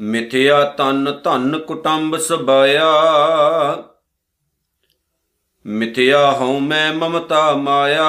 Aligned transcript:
ਮਿਥਿਆ 0.00 0.64
ਤਨ 0.64 1.20
ਧਨ 1.24 1.58
ਕੁਟੰਬ 1.58 2.16
ਸਬਾਇਆ। 2.16 2.86
ਮਿਥਿਆ 5.66 6.32
ਹਉ 6.32 6.58
ਮੈਂ 6.58 6.92
ਮਮਤਾ 6.92 7.52
ਮਾਇਆ। 7.52 8.06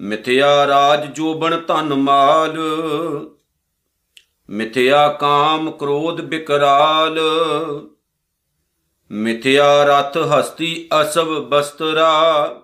ਮਿਥਿਆ 0.00 0.66
ਰਾਜ 0.66 1.06
ਜੋਬਨ 1.06 1.62
ਧਨ 1.66 1.94
ਮਾਲ। 1.94 2.58
ਮਿਥਿਆ 4.50 5.08
ਕਾਮ 5.08 5.70
ਕ੍ਰੋਧ 5.70 6.20
ਬਿਕਰਾਲ। 6.20 7.18
ਮਿਥਿਆ 9.10 9.84
ਰਥ 9.84 10.16
ਹਸਤੀ 10.30 10.88
ਅਸਵ 11.00 11.38
ਬਸਤਰਾ, 11.40 12.60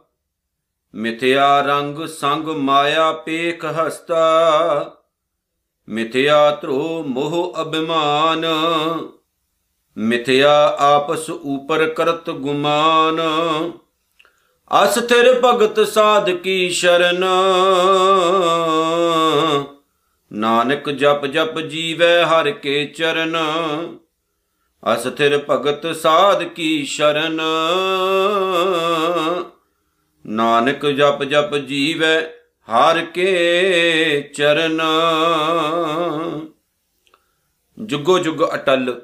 ਮਿਥਿਆ 0.95 1.61
ਰੰਗ 1.61 2.05
ਸੰਗ 2.07 2.49
ਮਾਇਆ 2.49 3.13
ਪੇਖ 3.13 3.65
ਹਸਤਾ, 3.65 4.97
ਮਿਥਿਆ 5.89 6.51
ਧਰੋ 6.63 7.03
ਮੋਹ 7.07 7.63
ਅਭਿਮਾਨ, 7.63 8.45
ਮਿਥਿਆ 9.97 10.53
ਆਪਸ 10.81 11.31
ਉਪਰ 11.31 11.87
ਕਰਤ 11.89 12.31
ਗੁਮਾਨ। 12.31 13.21
ਅਸਥਿਰ 14.71 15.41
ਭਗਤ 15.45 15.81
ਸਾਧ 15.89 16.31
ਕੀ 16.31 16.69
ਸ਼ਰਨ, 16.71 17.25
ਨਾਨਕ 20.31 20.91
ਜਪ 20.91 21.27
ਜਪ 21.27 21.61
ਜੀਵੈ 21.61 22.25
ਹਰ 22.25 22.51
ਕੇ 22.51 22.85
ਚਰਨ। 22.87 23.37
ਅਸਥਿਰ 24.93 25.45
ਭਗਤ 25.51 25.97
ਸਾਧ 25.97 26.43
ਕੀ 26.43 26.85
ਸ਼ਰਨ? 26.85 27.41
ਨਾਨਕ 30.27 30.87
ਜਪ 30.87 31.25
ਜਪ 31.25 31.57
ਜੀਵੈ 31.57 32.21
ਹਰ 32.69 33.05
ਕੇ 33.05 34.33
ਚਰਨ। 34.37 34.83
ਜੁਗੋ 37.79 38.19
ਜੁਗ 38.19 38.55
ਅਟਲ। 38.55 39.03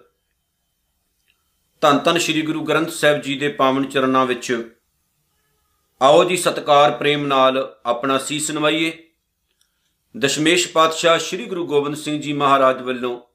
ਧੰਨ 1.81 1.98
ਧੰਨ 1.98 2.19
ਸ੍ਰੀ 2.19 2.42
ਗੁਰੂ 2.42 2.64
ਗ੍ਰੰਥ 2.64 2.91
ਸਾਹਿਬ 2.91 3.20
ਜੀ 3.20 3.39
ਦੇ 3.39 3.48
ਪਾਵਨ 3.48 3.84
ਚਰਨਾਂ 3.84 4.27
ਵਿੱਚ 4.27 4.73
ਆਓ 6.03 6.25
ਜੀ 6.25 6.36
ਸਤਕਾਰ 6.36 6.91
ਪ੍ਰੇਮ 6.91 7.27
ਨਾਲ 7.27 7.77
ਆਪਣਾ 7.86 8.19
ਸੀਸ 8.19 8.51
ਨਵਾਈਏ। 8.51 9.08
ਦਸ਼ਮੇਸ਼ 10.19 10.69
ਪਾਤਸ਼ਾਹ 10.69 11.19
ਸ੍ਰੀ 11.19 11.47
ਗੁਰੂ 11.47 11.67
ਗੋਬਿੰਦ 11.67 11.97
ਸਿੰਘ 11.97 12.20
ਜੀ 12.20 12.33
ਮਹਾਰਾਜ 12.33 12.83
ਵੱਲੋਂ 12.83 13.30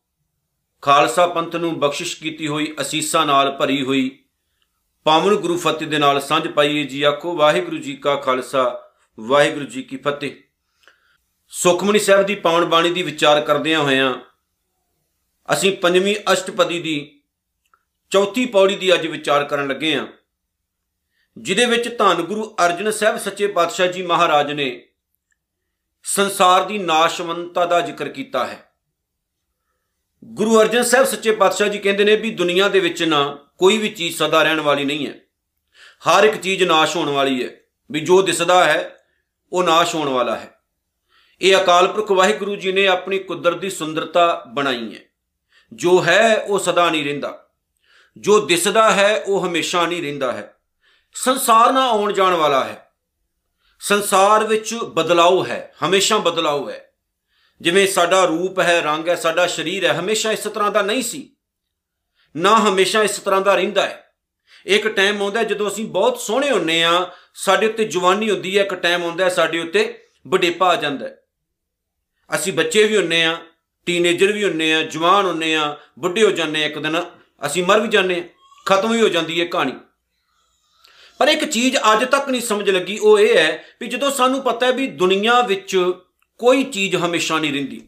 ਖਾਲਸਾ 0.85 1.25
ਪੰਥ 1.27 1.55
ਨੂੰ 1.55 1.79
ਬਖਸ਼ਿਸ਼ 1.79 2.15
ਕੀਤੀ 2.17 2.47
ਹੋਈ 2.47 2.73
ਅਸੀਸਾਂ 2.81 3.25
ਨਾਲ 3.25 3.51
ਭਰੀ 3.51 3.81
ਹੋਈ, 3.83 4.09
ਪਾਵਨ 5.05 5.35
ਗੁਰੂ 5.35 5.57
ਫਤਿਹ 5.57 5.87
ਦੇ 5.87 5.97
ਨਾਲ 5.97 6.19
ਸਾਂਝ 6.21 6.47
ਪਾਈਏ 6.47 6.83
ਜੀ 6.83 7.01
ਆਖੋ, 7.03 7.35
ਵਾਹਿਗੁਰੂ 7.35 7.77
ਜੀ 7.77 7.95
ਕਾ 7.95 8.15
ਖਾਲਸਾ, 8.15 8.91
ਵਾਹਿਗੁਰੂ 9.17 9.65
ਜੀ 9.65 9.81
ਕੀ 9.83 9.97
ਫਤਿਹ। 9.97 10.35
ਸੁਖਮਨੀ 11.51 11.99
ਸਾਹਿਬ 11.99 12.25
ਦੀ 12.25 12.35
ਪਾਵਨ 12.35 12.65
ਬਾਣੀ 12.65 12.89
ਦੀ 12.89 13.03
ਵਿਚਾਰ 13.03 13.41
ਕਰਦਿਆਂ 13.41 13.79
ਹੋਇਆਂ 13.79 14.13
ਅਸੀਂ 15.53 15.75
ਪੰਜਵੀਂ 15.77 16.15
ਅਸ਼ਟਪਦੀ 16.33 16.79
ਦੀ 16.79 16.95
ਚੌਥੀ 18.11 18.45
ਪੌੜੀ 18.45 18.75
ਦੀ 18.75 18.93
ਅੱਜ 18.93 19.07
ਵਿਚਾਰ 19.07 19.43
ਕਰਨ 19.43 19.67
ਲੱਗੇ 19.67 19.95
ਹਾਂ, 19.95 20.05
ਜਿਹਦੇ 21.37 21.65
ਵਿੱਚ 21.65 21.89
ਧੰਨ 21.97 22.21
ਗੁਰੂ 22.21 22.55
ਅਰਜਨ 22.65 22.91
ਸਾਹਿਬ 22.91 23.17
ਸੱਚੇ 23.17 23.47
ਪਾਤਸ਼ਾਹ 23.47 23.87
ਜੀ 23.87 24.01
ਮਹਾਰਾਜ 24.03 24.51
ਨੇ 24.51 24.69
ਸੰਸਾਰ 26.05 26.63
ਦੀ 26.63 26.77
ਨਾਸ਼ਵੰਤਤਾ 26.77 27.65
ਦਾ 27.65 27.81
ਜ਼ਿਕਰ 27.81 28.09
ਕੀਤਾ 28.09 28.45
ਹੈ। 28.47 28.64
ਗੁਰੂ 30.25 30.61
ਅਰਜਨ 30.61 30.83
ਸਾਹਿਬ 30.83 31.07
ਸੱਚੇ 31.07 31.31
ਪਾਤਸ਼ਾਹ 31.31 31.67
ਜੀ 31.67 31.79
ਕਹਿੰਦੇ 31.79 32.03
ਨੇ 32.03 32.15
ਵੀ 32.15 32.31
ਦੁਨੀਆ 32.31 32.67
ਦੇ 32.67 32.79
ਵਿੱਚ 32.79 33.03
ਨਾ 33.03 33.37
ਕੋਈ 33.57 33.77
ਵੀ 33.77 33.89
ਚੀਜ਼ 33.89 34.15
ਸਦਾ 34.15 34.43
ਰਹਿਣ 34.43 34.59
ਵਾਲੀ 34.59 34.85
ਨਹੀਂ 34.85 35.07
ਹੈ। 35.07 35.13
ਹਰ 36.09 36.23
ਇੱਕ 36.23 36.41
ਚੀਜ਼ 36.41 36.63
ਨਾਸ਼ 36.63 36.97
ਹੋਣ 36.97 37.09
ਵਾਲੀ 37.09 37.43
ਹੈ। 37.43 37.49
ਵੀ 37.91 37.99
ਜੋ 37.99 38.21
ਦਿਸਦਾ 38.21 38.63
ਹੈ, 38.63 38.97
ਉਹ 39.53 39.63
ਨਾਸ਼ 39.63 39.95
ਹੋਣ 39.95 40.09
ਵਾਲਾ 40.09 40.35
ਹੈ। 40.35 40.59
ਇਹ 41.41 41.57
ਅਕਾਲ 41.57 41.87
ਪੁਰਖ 41.87 42.11
ਵਾਹਿਗੁਰੂ 42.11 42.55
ਜੀ 42.55 42.71
ਨੇ 42.71 42.87
ਆਪਣੀ 42.87 43.19
ਕੁਦਰਤ 43.19 43.57
ਦੀ 43.57 43.69
ਸੁੰਦਰਤਾ 43.69 44.43
ਬਣਾਈ 44.53 44.95
ਹੈ। 44.95 44.99
ਜੋ 45.73 46.03
ਹੈ, 46.03 46.37
ਉਹ 46.37 46.59
ਸਦਾ 46.59 46.89
ਨਹੀਂ 46.89 47.05
ਰਹਿੰਦਾ। 47.05 47.47
ਜੋ 48.17 48.45
ਦਿਸਦਾ 48.45 48.91
ਹੈ, 48.91 49.23
ਉਹ 49.27 49.47
ਹਮੇਸ਼ਾ 49.47 49.85
ਨਹੀਂ 49.85 50.01
ਰਹਿੰਦਾ 50.01 50.31
ਹੈ। 50.31 50.55
ਸੰਸਾਰ 51.13 51.73
ਨਾਲ 51.73 51.89
ਆਉਣ 51.89 52.13
ਜਾਣ 52.13 52.33
ਵਾਲਾ 52.33 52.63
ਹੈ। 52.63 52.91
ਸੰਸਾਰ 53.79 54.43
ਵਿੱਚ 54.43 54.75
ਬਦਲਾਅ 54.75 55.45
ਹੈ। 55.47 55.73
ਹਮੇਸ਼ਾ 55.85 56.17
ਬਦਲਾਅ 56.17 56.69
ਹੈ। 56.69 56.84
ਜਿਵੇਂ 57.61 57.87
ਸਾਡਾ 57.87 58.25
ਰੂਪ 58.25 58.59
ਹੈ, 58.59 58.81
ਰੰਗ 58.81 59.09
ਹੈ, 59.09 59.15
ਸਾਡਾ 59.15 59.47
ਸਰੀਰ 59.47 59.85
ਹੈ, 59.85 59.99
ਹਮੇਸ਼ਾ 59.99 60.31
ਇਸ 60.31 60.39
ਤਰ੍ਹਾਂ 60.39 60.71
ਦਾ 60.71 60.81
ਨਹੀਂ 60.81 61.03
ਸੀ। 61.03 61.35
ਨਾ 62.35 62.55
ਹਮੇਸ਼ਾ 62.55 63.03
ਇਸ 63.03 63.19
ਤਰ੍ਹਾਂ 63.19 63.41
ਦਾ 63.41 63.55
ਰਹਿੰਦਾ 63.55 63.81
ਹੈ। 63.81 64.01
ਇੱਕ 64.65 64.87
ਟਾਈਮ 64.87 65.21
ਆਉਂਦਾ 65.21 65.43
ਜਦੋਂ 65.43 65.67
ਅਸੀਂ 65.67 65.85
ਬਹੁਤ 65.85 66.19
ਸੋਹਣੇ 66.19 66.51
ਹੁੰਨੇ 66.51 66.83
ਆ 66.83 67.11
ਸਾਡੇ 67.33 67.67
ਉੱਤੇ 67.67 67.85
ਜਵਾਨੀ 67.85 68.29
ਹੁੰਦੀ 68.29 68.57
ਹੈ, 68.57 68.63
ਇੱਕ 68.63 68.73
ਟਾਈਮ 68.73 69.03
ਆਉਂਦਾ 69.03 69.29
ਸਾਡੇ 69.29 69.59
ਉੱਤੇ 69.59 70.01
ਬੁਢੇਪਾ 70.27 70.67
ਆ 70.67 70.75
ਜਾਂਦਾ 70.75 71.05
ਹੈ। 71.05 71.17
ਅਸੀਂ 72.35 72.53
ਬੱਚੇ 72.53 72.83
ਵੀ 72.83 72.97
ਹੁੰਨੇ 72.97 73.25
ਆ 73.25 73.37
ਟੀਨੇਜਰ 73.85 74.31
ਵੀ 74.31 74.43
ਹੁੰਨੇ 74.43 74.73
ਆ 74.73 74.81
ਜਵਾਨ 74.81 75.25
ਹੁੰਨੇ 75.25 75.55
ਆ 75.55 75.77
ਬੁੱਢੇ 75.99 76.23
ਹੋ 76.23 76.31
ਜਾਂਦੇ 76.31 76.63
ਆ 76.63 76.65
ਇੱਕ 76.65 76.79
ਦਿਨ, 76.79 77.03
ਅਸੀਂ 77.45 77.63
ਮਰ 77.63 77.79
ਵੀ 77.79 77.87
ਜਾਂਦੇ 77.87 78.19
ਆ 78.19 78.23
ਖਤਮ 78.65 78.91
ਵੀ 78.91 79.01
ਹੋ 79.01 79.09
ਜਾਂਦੀ 79.09 79.41
ਹੈ 79.41 79.45
ਕਹਾਣੀ। 79.45 79.73
ਪਰ 81.17 81.27
ਇੱਕ 81.27 81.45
ਚੀਜ਼ 81.45 81.77
ਅੱਜ 81.77 82.05
ਤੱਕ 82.05 82.29
ਨਹੀਂ 82.29 82.41
ਸਮਝ 82.41 82.69
ਲੱਗੀ, 82.69 82.97
ਉਹ 82.97 83.19
ਇਹ 83.19 83.37
ਹੈ 83.37 83.63
ਵੀ 83.81 83.87
ਜਦੋਂ 83.87 84.11
ਸਾਨੂੰ 84.11 84.41
ਪਤਾ 84.41 84.65
ਹੈ 84.65 84.71
ਵੀ 84.71 84.87
ਦੁਨੀਆ 84.87 85.41
ਵਿੱਚ 85.41 85.93
ਕੋਈ 86.37 86.63
ਚੀਜ਼ 86.63 86.95
ਹਮੇਸ਼ਾ 86.95 87.39
ਨਹੀਂ 87.39 87.53
ਰਹਿੰਦੀ। 87.53 87.87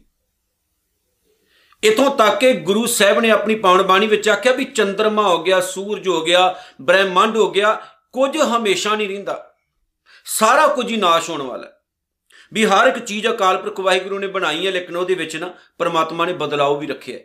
ਇਥੋਂ 1.84 2.16
ਤੱਕ 2.16 2.38
ਕਿ 2.38 2.52
ਗੁਰੂ 2.52 2.86
ਸਾਹਿਬ 2.86 3.20
ਨੇ 3.20 3.30
ਆਪਣੀ 3.30 3.54
ਪਾਵਨ 3.54 3.82
ਬਾਣੀ 3.82 4.06
ਵਿੱਚ 4.06 4.28
ਆਖਿਆ 4.28 4.52
ਵੀ 4.52 4.64
ਚੰ드ਰਮਾ 4.64 5.28
ਹੋ 5.28 5.42
ਗਿਆ, 5.42 5.60
ਸੂਰਜ 5.60 6.08
ਹੋ 6.08 6.24
ਗਿਆ, 6.24 6.62
ਬ੍ਰਹਿਮੰਡ 6.80 7.36
ਹੋ 7.36 7.50
ਗਿਆ, 7.50 7.74
ਕੁਝ 8.12 8.36
ਹਮੇਸ਼ਾ 8.36 8.96
ਨਹੀਂ 8.96 9.08
ਰਹਿੰਦਾ। 9.08 9.54
ਸਾਰਾ 10.24 10.66
ਕੁਝ 10.66 10.90
ਹੀ 10.90 10.96
ਨਾਸ਼ 10.96 11.30
ਹੋਣ 11.30 11.42
ਵਾਲਾ 11.42 11.72
ਵੀ 12.52 12.64
ਹਰ 12.64 12.86
ਇੱਕ 12.86 12.98
ਚੀਜ਼ 12.98 13.26
ਅਕਾਲ 13.26 13.58
ਪੁਰਖ 13.58 13.80
ਵਾਹਿਗੁਰੂ 13.80 14.18
ਨੇ 14.18 14.26
ਬਣਾਈ 14.26 14.66
ਹੈ, 14.66 14.72
ਲੇਕਿਨ 14.72 14.96
ਉਹਦੇ 14.96 15.14
ਵਿੱਚ 15.14 15.36
ਨਾ 15.36 15.54
ਪਰਮਾਤਮਾ 15.78 16.26
ਨੇ 16.26 16.32
ਬਦਲਾਅ 16.32 16.74
ਵੀ 16.74 16.86
ਰੱਖਿਆ 16.86 17.18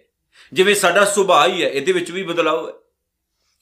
ਜਿਵੇਂ 0.54 0.76
ਸਾਡਾ 0.76 1.06
ਸੁਭਾਅ 1.06 1.48
ਹੀ 1.48 1.64
ਹੈ, 1.64 1.70
ਇਹਦੇ 1.70 1.92
ਵਿੱਚ 1.92 2.12
ਵੀ 2.12 2.24
ਬਦਲਾਅ 2.24 2.68
ਹੈ। 2.68 2.74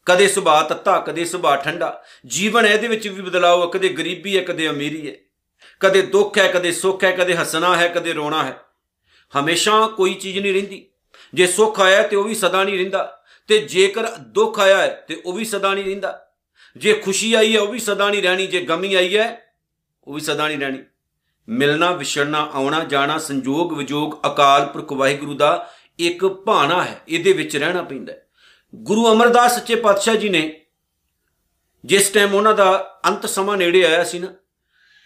ਕਦੇ 0.05 0.27
ਸੁਭਾਅ 0.27 0.63
ਤੱਤਾ, 0.63 0.99
ਕਦੇ 0.99 1.25
ਸੁਭਾਅ 1.25 1.55
ਠੰਡਾ। 1.55 2.03
ਜੀਵਨ 2.25 2.65
ਇਹਦੇ 2.65 2.87
ਵਿੱਚ 2.87 3.07
ਵੀ 3.07 3.21
ਬਦਲਾਅ 3.21 3.57
ਹੈ। 3.57 3.65
ਕਦੇ 3.73 3.89
ਗਰੀਬੀ 3.89 4.37
ਹੈ, 4.37 4.43
ਕਦੇ 4.43 4.69
ਅਮੀਰੀ 4.69 5.09
ਹੈ। 5.09 5.15
ਕਦੇ 5.81 6.01
ਦੁੱਖ 6.01 6.37
ਹੈ, 6.37 6.51
ਕਦੇ 6.51 6.71
ਸੁੱਖ 6.71 7.03
ਹੈ, 7.03 7.11
ਕਦੇ 7.11 7.35
ਹੱਸਣਾ 7.35 7.77
ਹੈ, 7.77 7.87
ਕਦੇ 7.87 8.13
ਰੋਣਾ 8.13 8.43
ਹੈ। 8.43 8.59
ਹਮੇਸ਼ਾ 9.39 9.87
ਕੋਈ 9.87 10.13
ਚੀਜ਼ 10.13 10.39
ਨਹੀਂ 10.39 10.53
ਰਹਿੰਦੀ। 10.53 10.87
ਜੇ 11.33 11.47
ਸੁੱਖ 11.47 11.81
ਆਇਆ 11.81 12.07
ਤੇ 12.07 12.15
ਉਹ 12.15 12.23
ਵੀ 12.23 12.35
ਸਦਾ 12.35 12.63
ਨਹੀਂ 12.63 12.77
ਰਹਿੰਦਾ। 12.77 13.23
ਤੇ 13.47 13.57
ਜੇਕਰ 13.57 14.07
ਦੁੱਖ 14.07 14.59
ਆਇਆ 14.59 14.77
ਹੈ 14.77 15.05
ਤੇ 15.07 15.21
ਉਹ 15.25 15.33
ਵੀ 15.33 15.45
ਸਦਾ 15.45 15.73
ਨਹੀਂ 15.73 15.85
ਰਹਿੰਦਾ। 15.85 16.27
ਜੇ 16.77 16.93
ਖੁਸ਼ੀ 16.93 17.33
ਆਈ 17.33 17.55
ਹੈ, 17.55 17.61
ਉਹ 17.61 17.67
ਵੀ 17.67 17.79
ਸਦਾ 17.79 18.09
ਨਹੀਂ 18.09 18.23
ਰਹਿਣੀ। 18.23 18.47
ਜੇ 18.47 18.61
ਗਮੀ 18.61 18.93
ਆਈ 18.93 19.17
ਹੈ, 19.17 19.53
ਉਹ 20.03 20.13
ਵੀ 20.13 20.21
ਸਦਾ 20.21 20.47
ਨਹੀਂ 20.47 20.59
ਰਹਿਣੀ। 20.59 20.83
ਮਿਲਣਾ, 21.49 21.91
ਵਿਛੜਨਾ, 21.91 22.51
ਆਉਣਾ, 22.53 22.83
ਜਾਣਾ, 22.83 23.17
ਸੰਜੋਗ, 23.17 23.77
ਵਿਜੋਗ, 23.77 24.13
ਅਕਾਲ 24.27 24.65
ਪੁਰਖ 24.65 24.93
ਵਾਹਿਗੁਰੂ 24.93 25.33
ਦਾ 25.33 25.71
ਇੱਕ 25.99 26.25
ਭਾਣਾ 26.25 26.83
ਹੈ। 26.83 27.01
ਇਹਦੇ 27.07 27.33
ਵਿੱਚ 27.33 27.57
ਰਹਿਣਾ 27.57 27.81
ਪੈਂਦਾ 27.81 28.13
ਗੁਰੂ 28.75 29.11
ਅਮਰਦਾਸ 29.11 29.55
ਸੱਚੇ 29.55 29.75
ਪਾਤਸ਼ਾਹ 29.75 30.15
ਜੀ 30.15 30.29
ਨੇ 30.29 30.65
ਜਿਸ 31.85 32.09
ਟਾਈਮ 32.09 32.35
ਉਹਨਾਂ 32.35 32.53
ਦਾ 32.53 32.99
ਅੰਤ 33.07 33.25
ਸਮਾਂ 33.25 33.57
ਨੇੜੇ 33.57 33.85
ਆਇਆ 33.85 34.03
ਸੀ 34.03 34.19
ਨਾ 34.19 34.27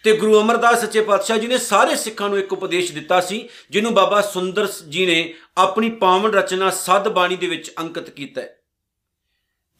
ਤੇ 0.06 0.16
ਗੁਰੂ 0.16 0.40
ਅਮਰਦਾਸ 0.40 0.80
ਸੱਚੇ 0.80 1.00
ਪਾਤਸ਼ਾਹ 1.00 1.36
ਜੀ 1.36 1.46
ਨੇ 1.46 1.58
ਸਾਰੇ 1.58 1.96
ਸਿੱਖਾਂ 1.96 2.28
ਨੂੰ 2.28 2.38
ਇੱਕ 2.38 2.52
ਉਪਦੇਸ਼ 2.52 2.92
ਦਿੱਤਾ 2.92 3.20
ਸੀ, 3.20 3.48
ਜਿਹਨੂੰ 3.70 3.94
ਬਾਬਾ 3.94 4.20
ਸੁੰਦਰ 4.20 4.68
ਜੀ 4.88 5.06
ਨੇ 5.06 5.34
ਆਪਣੀ 5.56 5.90
ਪਾਵਨ 5.90 6.34
ਰਚਨਾ 6.34 6.70
ਸੱਦ 6.70 7.08
ਬਾਣੀ 7.08 7.36
ਦੇ 7.36 7.46
ਵਿੱਚ 7.46 7.72
ਅੰਕਿਤ 7.78 8.10
ਕੀਤਾ 8.10 8.40
ਹੈ। 8.40 8.58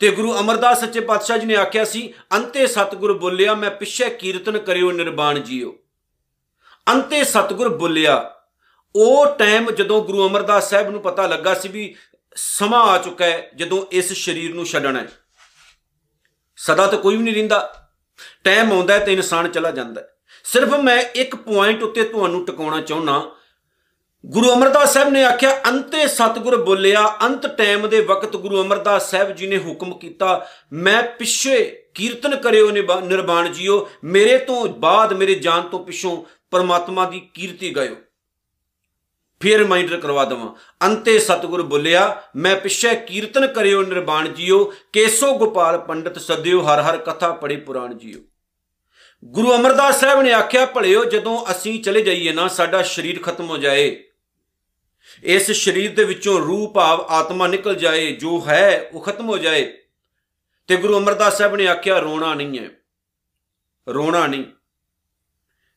ਤੇ 0.00 0.10
ਗੁਰੂ 0.10 0.38
ਅਮਰਦਾਸ 0.38 0.80
ਸੱਚੇ 0.80 1.00
ਪਾਤਸ਼ਾਹ 1.00 1.38
ਜੀ 1.38 1.46
ਨੇ 1.46 1.56
ਆਖਿਆ 1.56 1.84
ਸੀ, 1.84 2.14
ਅੰਤੇ 2.36 2.66
ਸਤਗੁਰ 2.66 3.18
ਬੋਲਿਆ, 3.18 3.54
ਮੈਂ 3.54 3.70
ਪਿੱਛੇ 3.70 4.10
ਕੀਰਤਨ 4.10 4.58
ਕਰਿਓ, 4.58 4.92
ਨਿਰਬਾਣ 4.92 5.38
ਜੀਓ। 5.38 5.78
ਅੰਤੇ 6.88 7.24
ਸਤਗੁਰ 7.24 7.68
ਬੋਲਿਆ, 7.68 8.34
ਉਹ 8.96 9.26
ਟਾਈਮ 9.26 9.70
ਜਦੋਂ 9.70 10.04
ਗੁਰੂ 10.04 10.28
ਅਮਰਦਾਸ 10.28 10.70
ਸਾਹਿਬ 10.70 10.90
ਨੂੰ 10.90 11.00
ਪਤਾ 11.00 11.26
ਲੱਗਾ 11.26 11.54
ਸੀ 11.54 11.68
ਵੀ 11.68 11.96
ਸਮਾਂ 12.34 12.84
ਆ 12.84 12.98
ਚੁੱਕਾ 12.98 13.24
ਹੈ, 13.24 13.50
ਜਦੋਂ 13.56 13.86
ਇਸ 13.92 14.12
ਸਰੀਰ 14.12 14.54
ਨੂੰ 14.54 14.66
ਛੱਡਣਾ 14.66 15.00
ਹੈ। 15.00 15.08
ਸਦਾ 16.56 16.86
ਤਾਂ 16.86 16.98
ਕੋਈ 16.98 17.16
ਵੀ 17.16 17.22
ਨਹੀਂ 17.22 17.34
ਰਹਿੰਦਾ। 17.34 17.88
ਟਾਈਮ 18.44 18.72
ਆਉਂਦਾ 18.72 18.98
ਤੇ 18.98 19.12
ਇਨਸਾਨ 19.12 19.48
ਚਲਾ 19.48 19.70
ਜਾਂਦਾ 19.70 20.00
ਹੈ। 20.00 20.08
ਸਿਰਫ 20.46 20.74
ਮੈਂ 20.74 20.98
ਇੱਕ 21.14 21.34
ਪੁਆਇੰਟ 21.36 21.82
ਉੱਤੇ 21.82 22.02
ਤੁਹਾਨੂੰ 22.02 22.44
ਟਿਕਾਉਣਾ 22.46 22.80
ਚਾਹੁੰਨਾ। 22.80 23.30
ਗੁਰੂ 24.24 24.52
ਅਮਰਦਾਸ 24.52 24.92
ਸਾਹਿਬ 24.94 25.08
ਨੇ 25.08 25.24
ਆਖਿਆ, 25.24 25.50
ਅੰਤੇ 25.68 26.06
ਸਤਗੁਰ 26.06 26.56
ਬੋਲਿਆ, 26.64 27.02
ਅੰਤ 27.22 27.46
ਟਾਈਮ 27.46 27.88
ਦੇ 27.88 28.00
ਵਕਤ 28.00 28.36
ਗੁਰੂ 28.36 28.62
ਅਮਰਦਾਸ 28.62 29.10
ਸਾਹਿਬ 29.10 29.30
ਜੀ 29.32 29.46
ਨੇ 29.46 29.58
ਹੁਕਮ 29.58 29.92
ਕੀਤਾ, 29.98 30.46
ਮੈਂ 30.72 31.02
ਪਿੱਛੇ 31.18 31.64
ਕੀਰਤਨ 31.94 32.36
ਕਰਿਓ 32.36 32.70
ਨਿਰਵਾਣ 32.70 33.48
ਜੀਓ, 33.48 33.88
ਮੇਰੇ 34.04 34.38
ਤੋਂ 34.38 34.66
ਬਾਅਦ 34.68 35.12
ਮੇਰੇ 35.12 35.34
ਜਾਨ 35.34 35.62
ਤੋਂ 35.62 35.84
ਪਿੱਛੋਂ 35.84 36.16
ਪਰਮਾਤਮਾ 36.50 37.04
ਦੀ 37.10 37.20
ਕੀਰਤੀ 37.34 37.74
ਗਾਇਓ। 37.76 37.96
ਫਿਰ 39.40 39.58
ਰਿਮਾਈਂਡਰ 39.58 39.96
ਕਰਵਾ 39.96 40.24
ਦਵਾਂ। 40.24 40.48
ਅੰਤੇ 40.86 41.18
ਸਤਗੁਰ 41.18 41.62
ਬੋਲਿਆ, 41.62 42.22
ਮੈਂ 42.36 42.56
ਪਿੱਛੇ 42.56 42.94
ਕੀਰਤਨ 42.96 43.46
ਕਰਿਓ 43.46 43.82
ਨਿਰਵਾਣ 43.82 44.28
ਜੀਓ, 44.28 44.64
ਕੇਸੋ 44.92 45.36
ਗੋਪਾਲ 45.38 45.78
ਪੰਡਤ 45.78 46.18
ਸਦਿਓ, 46.18 46.62
ਹਰ 46.62 46.82
ਹਰ 46.82 46.96
ਕਥਾ 46.96 47.32
ਪੜੇ 47.32 47.56
ਪੁਰਾਣ 47.56 47.94
ਜੀਓ। 47.94 48.20
ਗੁਰੂ 49.26 49.54
ਅਮਰਦਾਸ 49.54 50.00
ਸਾਹਿਬ 50.00 50.22
ਨੇ 50.22 50.32
ਆਖਿਆ, 50.32 50.66
ਭਲਿਓ, 50.66 51.04
ਜਦੋਂ 51.04 51.44
ਅਸੀਂ 51.50 51.82
ਚਲੇ 51.82 52.02
ਜਾਈਏ 52.02 52.32
ਨਾ, 52.32 52.48
ਸਾਡਾ 52.48 52.82
ਸਰੀਰ 52.82 53.22
ਖਤਮ 53.22 53.46
ਹੋ 53.46 53.56
ਜਾਏ। 53.56 54.04
ਇਸ 55.22 55.50
ਸਰੀਰ 55.50 55.94
ਦੇ 55.94 56.04
ਵਿੱਚੋਂ 56.04 56.40
ਰੂਹ, 56.40 56.74
ਭਾਵ 56.74 57.00
ਆਤਮਾ 57.00 57.46
ਨਿਕਲ 57.46 57.74
ਜਾਏ, 57.74 58.12
ਜੋ 58.12 58.44
ਹੈ, 58.48 58.90
ਉਹ 58.92 59.00
ਖਤਮ 59.00 59.28
ਹੋ 59.28 59.38
ਜਾਏ। 59.38 59.78
ਤੇ 60.66 60.76
ਗੁਰੂ 60.76 60.98
ਅਮਰਦਾਸ 60.98 61.38
ਸਾਹਿਬ 61.38 61.56
ਨੇ 61.56 61.68
ਆਖਿਆ, 61.68 61.98
ਰੋਣਾ 61.98 62.34
ਨਹੀਂ 62.34 62.58
ਹੈ। 62.58 62.70
ਰੋਣਾ 63.88 64.26
ਨਹੀਂ। 64.26 64.44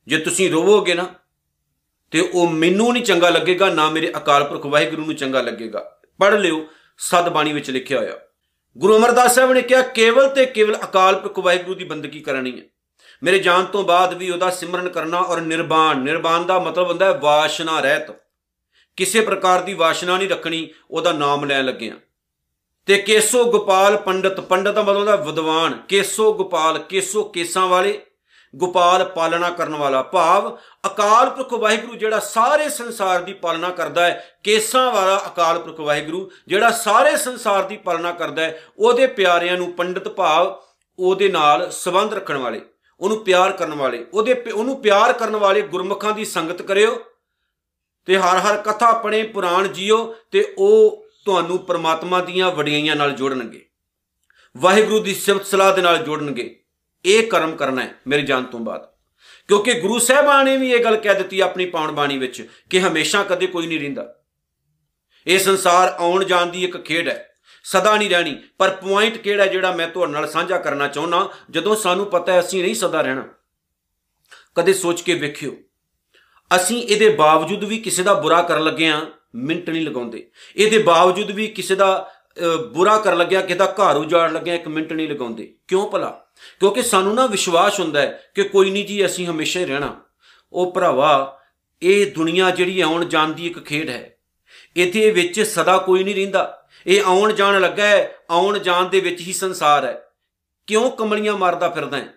ਜੇ 0.07 0.17
ਤੁਸੀਂ 0.17 0.51
ਰੋਵੋਗੇ 0.51 0.93
ਨਾ, 0.93 1.13
ਤੇ 2.11 2.19
ਉਹ 2.19 2.47
ਮੈਨੂੰ 2.49 2.93
ਨਹੀਂ 2.93 3.03
ਚੰਗਾ 3.03 3.29
ਲੱਗੇਗਾ, 3.29 3.69
ਨਾ 3.69 3.89
ਮੇਰੇ 3.89 4.11
ਅਕਾਲ 4.17 4.43
ਪੁਰਖ 4.43 4.65
ਵਾਹਿਗੁਰੂ 4.65 5.05
ਨੂੰ 5.05 5.15
ਚੰਗਾ 5.15 5.41
ਲੱਗੇਗਾ। 5.41 5.99
ਪੜ੍ਹ 6.19 6.35
ਲਿਓ 6.35 6.67
ਸਦ 6.97 7.29
ਬਾਣੀ 7.29 7.53
ਵਿੱਚ 7.53 7.71
ਲਿਖਿਆ 7.71 7.99
ਹੋਇਆ। 7.99 8.19
ਗੁਰੂ 8.77 8.97
ਅਮਰਦਾਸ 8.97 9.35
ਸਾਹਿਬ 9.35 9.53
ਨੇ 9.53 9.61
ਕਿਹਾ, 9.61 9.81
ਕੇਵਲ 9.81 10.29
ਤੇ 10.29 10.45
ਕੇਵਲ 10.45 10.77
ਅਕਾਲ 10.83 11.19
ਪੁਰਖ 11.19 11.39
ਵਾਹਿਗੁਰੂ 11.39 11.75
ਦੀ 11.75 11.83
ਬੰਦਗੀ 11.83 12.19
ਕਰਨੀ 12.19 12.59
ਹੈ। 12.59 12.65
ਮੇਰੇ 13.21 13.39
ਜਾਣ 13.39 13.63
ਤੋਂ 13.63 13.83
ਬਾਅਦ 13.83 14.13
ਵੀ 14.13 14.29
ਉਹਦਾ 14.31 14.49
ਸਿਮਰਨ 14.49 14.89
ਕਰਨਾ 14.89 15.19
ਔਰ 15.19 15.41
ਨਿਰਵਾਣ 15.41 15.97
ਨਿਰਵਾਣ 15.97 16.43
ਦਾ 16.43 16.59
ਮਤਲਬ 16.59 16.89
ਹੁੰਦਾ 16.89 17.05
ਹੈ 17.05 17.19
ਵਾਸ਼ਨਾ 17.19 17.79
ਰਹਿਤ। 17.79 18.11
ਕਿਸੇ 18.97 19.21
ਪ੍ਰਕਾਰ 19.21 19.61
ਦੀ 19.61 19.73
ਵਾਸ਼ਨਾ 19.73 20.17
ਨਹੀਂ 20.17 20.29
ਰੱਖਣੀ, 20.29 20.69
ਉਹਦਾ 20.91 21.11
ਨਾਮ 21.11 21.45
ਲੈਣ 21.45 21.65
ਲੱਗਿਆ 21.65 21.95
ਤੇ 22.87 22.97
ਕੇਸੋ 22.97 23.43
ਗੋਪਾਲ 23.45 23.97
ਪੰਡਤ 23.97 24.39
ਪੰਡਤ 24.39 24.73
ਦਾ 24.73 24.81
ਮਤਲਬ 24.81 24.97
ਹੁੰਦਾ 24.97 25.15
ਵਿਦਵਾਨ। 25.15 25.73
ਕੇਸੋ 25.87 26.31
ਗੋਪਾਲ, 26.33 26.77
ਕੇਸੋ 26.79 27.23
ਕੇਸਾਂ 27.23 27.67
ਵਾਲੇ 27.67 27.99
ਗੋਪਾਲ 28.53 29.03
ਪਾਲਣਾ 29.05 29.49
ਕਰਨ 29.49 29.75
ਵਾਲਾ 29.75 30.01
ਭਾਵ 30.03 30.47
ਅਕਾਲ 30.85 31.29
ਪੁਰਖ 31.29 31.53
ਵਾਹਿਗੁਰੂ 31.53 31.95
ਜਿਹੜਾ 31.95 32.19
ਸਾਰੇ 32.19 32.69
ਸੰਸਾਰ 32.69 33.21
ਦੀ 33.21 33.33
ਪਾਲਣਾ 33.33 33.69
ਕਰਦਾ 33.69 34.05
ਹੈ, 34.05 34.39
ਕੇਸਾਂ 34.43 34.91
ਵਾਲਾ 34.91 35.17
ਅਕਾਲ 35.27 35.59
ਪੁਰਖ 35.59 35.79
ਵਾਹਿਗੁਰੂ 35.79 36.29
ਜਿਹੜਾ 36.47 36.71
ਸਾਰੇ 36.71 37.15
ਸੰਸਾਰ 37.17 37.63
ਦੀ 37.63 37.77
ਪਾਲਣਾ 37.77 38.11
ਕਰਦਾ 38.11 38.41
ਹੈ, 38.41 38.61
ਉਹਦੇ 38.77 39.07
ਪਿਆਰਿਆਂ 39.07 39.57
ਨੂੰ 39.57 39.71
ਪੰਡਤ 39.73 40.07
ਭਾਵ 40.07 40.61
ਉਹਦੇ 40.99 41.29
ਨਾਲ 41.29 41.69
ਸੰਬੰਧ 41.71 42.13
ਰੱਖਣ 42.13 42.37
ਵਾਲੇ। 42.37 42.61
ਉਹਨੂੰ 42.99 43.23
ਪਿਆਰ 43.23 43.51
ਕਰਨ 43.51 43.73
ਵਾਲੇ, 43.73 44.05
ਉਹਦੇ 44.13 44.33
ਉਹਨੂੰ 44.33 44.81
ਪਿਆਰ 44.81 45.13
ਕਰਨ 45.13 45.35
ਵਾਲੇ 45.35 45.61
ਗੁਰਮੁਖਾਂ 45.61 46.13
ਦੀ 46.13 46.25
ਸੰਗਤ 46.25 46.61
ਕਰਿਓ 46.61 47.03
ਤੇ 48.05 48.17
ਹਰ 48.17 48.37
ਹਰ 48.37 48.57
ਕਥਾ 48.57 48.91
ਪੜੇ 48.91 49.23
ਪੁਰਾਣ 49.23 49.67
ਜੀਓ 49.67 50.15
ਤੇ 50.31 50.53
ਉਹ 50.57 51.05
ਤੁਹਾਨੂੰ 51.25 51.59
ਪਰਮਾਤਮਾ 51.59 52.21
ਦੀਆਂ 52.21 52.51
ਵਡਿਆਈਆਂ 52.51 52.95
ਨਾਲ 52.95 53.11
ਜੋੜਨਗੇ। 53.11 53.65
ਵਾਹਿਗੁਰੂ 54.57 54.99
ਦੀ 54.99 55.15
ਸਿਫਤ 55.15 55.45
ਸਲਾਹ 55.45 55.75
ਦੇ 55.75 55.81
ਨਾਲ 55.81 55.97
ਜੋੜਨਗੇ। 55.97 56.63
ਇਹ 57.05 57.27
ਕਰਮ 57.27 57.55
ਕਰਨਾ 57.55 57.81
ਹੈ 57.81 57.93
ਮੇਰੇ 58.07 58.21
ਜਾਣ 58.21 58.43
ਤੋਂ 58.43 58.59
ਬਾਅਦ। 58.59 58.89
ਕਿਉਂਕਿ 59.47 59.73
ਗੁਰੂ 59.73 59.99
ਸਾਹਿਬਾਨ 59.99 60.45
ਨੇ 60.45 60.57
ਵੀ 60.57 60.71
ਇਹ 60.71 60.83
ਗੱਲ 60.83 60.97
ਕਹਿ 60.97 61.15
ਦਿੱਤੀ 61.15 61.39
ਆਪਣੀ 61.39 61.65
ਪਾਉਣ 61.65 61.91
ਬਾਣੀ 61.91 62.17
ਵਿੱਚ 62.17 62.49
ਕਿ 62.69 62.81
ਹਮੇਸ਼ਾ 62.81 63.23
ਕਦੇ 63.23 63.47
ਕੋਈ 63.47 63.67
ਨਹੀਂ 63.67 63.79
ਰਹਿੰਦਾ। 63.79 64.15
ਇਹ 65.27 65.39
ਸੰਸਾਰ 65.39 65.89
ਆਉਣ 65.89 66.23
ਜਾਣ 66.23 66.45
ਦੀ 66.45 66.63
ਇੱਕ 66.63 66.77
ਖੇਡ 66.77 67.07
ਹੈ। 67.07 67.28
ਸਦਾ 67.63 67.97
ਨਹੀਂ 67.97 68.09
ਰਹਿਣੀ। 68.09 68.43
ਪਰ 68.57 68.69
ਪੁਆਇੰਟ 68.69 69.17
ਕਿਹੜਾ 69.17 69.45
ਜਿਹੜਾ 69.45 69.71
ਮੈਂ 69.71 69.87
ਤੁਹਾਡੇ 69.87 70.11
ਨਾਲ 70.11 70.27
ਸਾਂਝਾ 70.27 70.57
ਕਰਨਾ 70.57 70.87
ਚਾਹੁੰਦਾ? 70.87 71.29
ਜਦੋਂ 71.49 71.75
ਸਾਨੂੰ 71.75 72.05
ਪਤਾ 72.05 72.33
ਹੈ 72.33 72.39
ਅਸੀਂ 72.39 72.63
ਨਹੀਂ 72.63 72.75
ਸਦਾ 72.75 73.01
ਰਹਿਣਾ। 73.01 73.27
ਕਦੇ 74.55 74.73
ਸੋਚ 74.73 75.01
ਕੇ 75.01 75.13
ਵੇਖਿਓ। 75.13 75.57
ਅਸੀਂ 76.55 76.83
ਇਹਦੇ 76.83 77.09
ਬਾਵਜੂਦ 77.09 77.63
ਵੀ 77.63 77.77
ਕਿਸੇ 77.77 78.03
ਦਾ 78.03 78.13
ਬੁਰਾ 78.13 78.41
ਕਰਨ 78.41 78.63
ਲੱਗੇ 78.63 78.87
ਆ 78.87 79.05
ਮਿੰਟ 79.35 79.69
ਨਹੀਂ 79.69 79.87
ਲਗਾਉਂਦੇ। 79.87 80.29
ਇਹਦੇ 80.55 80.77
ਬਾਵਜੂਦ 80.77 81.31
ਵੀ 81.31 81.47
ਕਿਸੇ 81.47 81.75
ਦਾ 81.75 82.11
ਬੁਰਾ 82.73 82.97
ਕਰਨ 82.97 83.17
ਲੱਗਿਆ 83.17 83.41
ਕਿਸੇ 83.41 83.55
ਦਾ 83.55 83.65
ਘਰ 83.65 83.95
ਉਜਾੜ 83.95 84.31
ਲੱਗਿਆ 84.31 84.53
ਇੱਕ 84.53 84.67
ਮਿੰਟ 84.67 84.93
ਨਹੀਂ 84.93 85.09
ਲਗਾਉਂਦੇ। 85.09 85.55
ਕਿਉਂ 85.67 85.91
ਭਲਾ? 85.91 86.25
ਕਿਉਂਕਿ 86.59 86.81
ਸਾਨੂੰ 86.81 87.15
ਨਾ 87.15 87.25
ਵਿਸ਼ਵਾਸ 87.25 87.79
ਹੁੰਦਾ 87.79 88.01
ਹੈ 88.01 88.23
ਕਿ 88.35 88.43
ਕੋਈ 88.43 88.69
ਨਹੀਂ 88.69 88.85
ਜੀ, 88.85 89.05
ਅਸੀਂ 89.05 89.27
ਹਮੇਸ਼ਾ 89.27 89.59
ਹੀ 89.59 89.65
ਰਹਿਣਾ। 89.65 90.01
ਉਹ 90.53 90.71
ਭਰਾਵਾ, 90.71 91.39
ਇਹ 91.81 92.11
ਦੁਨੀਆ 92.11 92.49
ਜਿਹੜੀ 92.49 92.81
ਆਉਣ 92.81 93.05
ਜਾਣ 93.05 93.33
ਦੀ 93.33 93.47
ਇੱਕ 93.47 93.59
ਖੇਡ 93.65 93.89
ਹੈ। 93.89 94.15
ਇਹਦੇ 94.77 95.11
ਵਿੱਚ 95.11 95.41
ਸਦਾ 95.41 95.77
ਕੋਈ 95.77 96.03
ਨਹੀਂ 96.03 96.15
ਰਹਿੰਦਾ। 96.15 96.58
ਇਹ 96.87 97.03
ਆਉਣ 97.03 97.33
ਜਾਣ 97.33 97.61
ਲੱਗਾ 97.61 97.87
ਹੈ, 97.87 98.15
ਆਉਣ 98.29 98.59
ਜਾਣ 98.59 98.85
ਦੇ 98.85 98.99
ਵਿੱਚ 98.99 99.21
ਹੀ 99.21 99.33
ਸੰਸਾਰ 99.33 99.85
ਹੈ। 99.85 100.05
ਕਿਉਂ 100.67 100.91
ਕਮਲੀਆਂ 100.91 101.37
ਮਾਰਦਾ 101.37 101.69
ਫਿਰਦਾ 101.69 101.97
ਹੈ? 101.97 102.13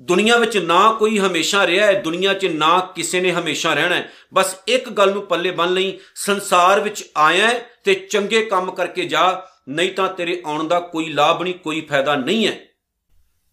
ਦੁਨੀਆ 0.00 0.36
ਵਿੱਚ 0.36 0.58
ਨਾ 0.58 0.92
ਕੋਈ 0.92 1.18
ਹਮੇਸ਼ਾ 1.18 1.66
ਰਿਹਾ 1.66 1.86
ਹੈ, 1.86 2.00
ਦੁਨੀਆ 2.00 2.34
'ਚ 2.34 2.46
ਨਾ 2.46 2.80
ਕਿਸੇ 2.80 3.20
ਨੇ 3.20 3.32
ਹਮੇਸ਼ਾ 3.32 3.74
ਰਹਿਣਾ 3.74 3.94
ਹੈ। 3.94 4.12
ਬਸ 4.34 4.56
ਇੱਕ 4.68 4.88
ਗੱਲ 4.88 5.12
ਨੂੰ 5.12 5.26
ਪੱਲੇ 5.26 5.50
ਬੰਨ 5.50 5.74
ਲਈ, 5.74 5.98
ਸੰਸਾਰ 6.14 6.80
ਵਿੱਚ 6.80 7.10
ਆਇਆ 7.16 7.48
ਹੈ 7.48 7.66
ਤੇ 7.84 7.94
ਚੰਗੇ 7.94 8.44
ਕੰਮ 8.44 8.70
ਕਰਕੇ 8.70 9.04
ਜਾ, 9.04 9.46
ਨਹੀਂ 9.68 9.92
ਤਾਂ 9.92 10.08
ਤੇਰੇ 10.08 10.42
ਆਉਣ 10.46 10.68
ਦਾ 10.68 10.80
ਕੋਈ 10.80 11.08
ਲਾਭ 11.08 11.42
ਨਹੀਂ, 11.42 11.54
ਕੋਈ 11.54 11.80
ਫਾਇਦਾ 11.80 12.16
ਨਹੀਂ 12.16 12.46
ਹੈ। 12.46 12.58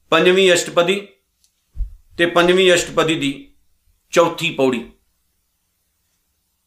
ਪੰਜਵੀਂ 0.10 0.54
ਅਸ਼ਟਪਦੀ 0.54 1.08
ਤੇ 2.18 2.26
ਪੰਜਵੀਂ 2.26 2.74
ਅਸ਼ਟਪਦੀ 2.74 3.16
ਦੀ 3.16 3.54
ਚੌਥੀ 4.12 4.52
ਪੌੜੀ। 4.52 4.92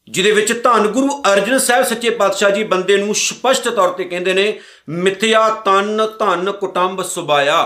ਜਿਹਦੇ 0.09 0.31
ਵਿੱਚ 0.31 0.63
ਧੰਨ 0.63 0.87
ਗੁਰੂ 0.87 1.21
ਅਰਜਨ 1.33 1.57
ਸਾਹਿਬ 1.57 1.85
ਸੱਚੇ 1.85 2.09
ਪਾਤਸ਼ਾਹ 2.09 2.49
ਜੀ 2.49 2.63
ਬੰਦੇ 2.63 2.97
ਨੂੰ 2.97 3.15
ਸਪਸ਼ਟ 3.15 3.67
ਤੌਰ 3.67 3.89
ਤੇ 3.89 4.03
ਕਹਿੰਦੇ 4.03 4.33
ਨੇ, 4.33 4.59
ਮਿੱਥਿਆ 4.89 5.49
ਤਨ 5.49 6.07
ਧਨ 6.19 6.51
ਕੁਟੰਬ 6.51 7.01
ਸੁਬਾਇਆ 7.03 7.65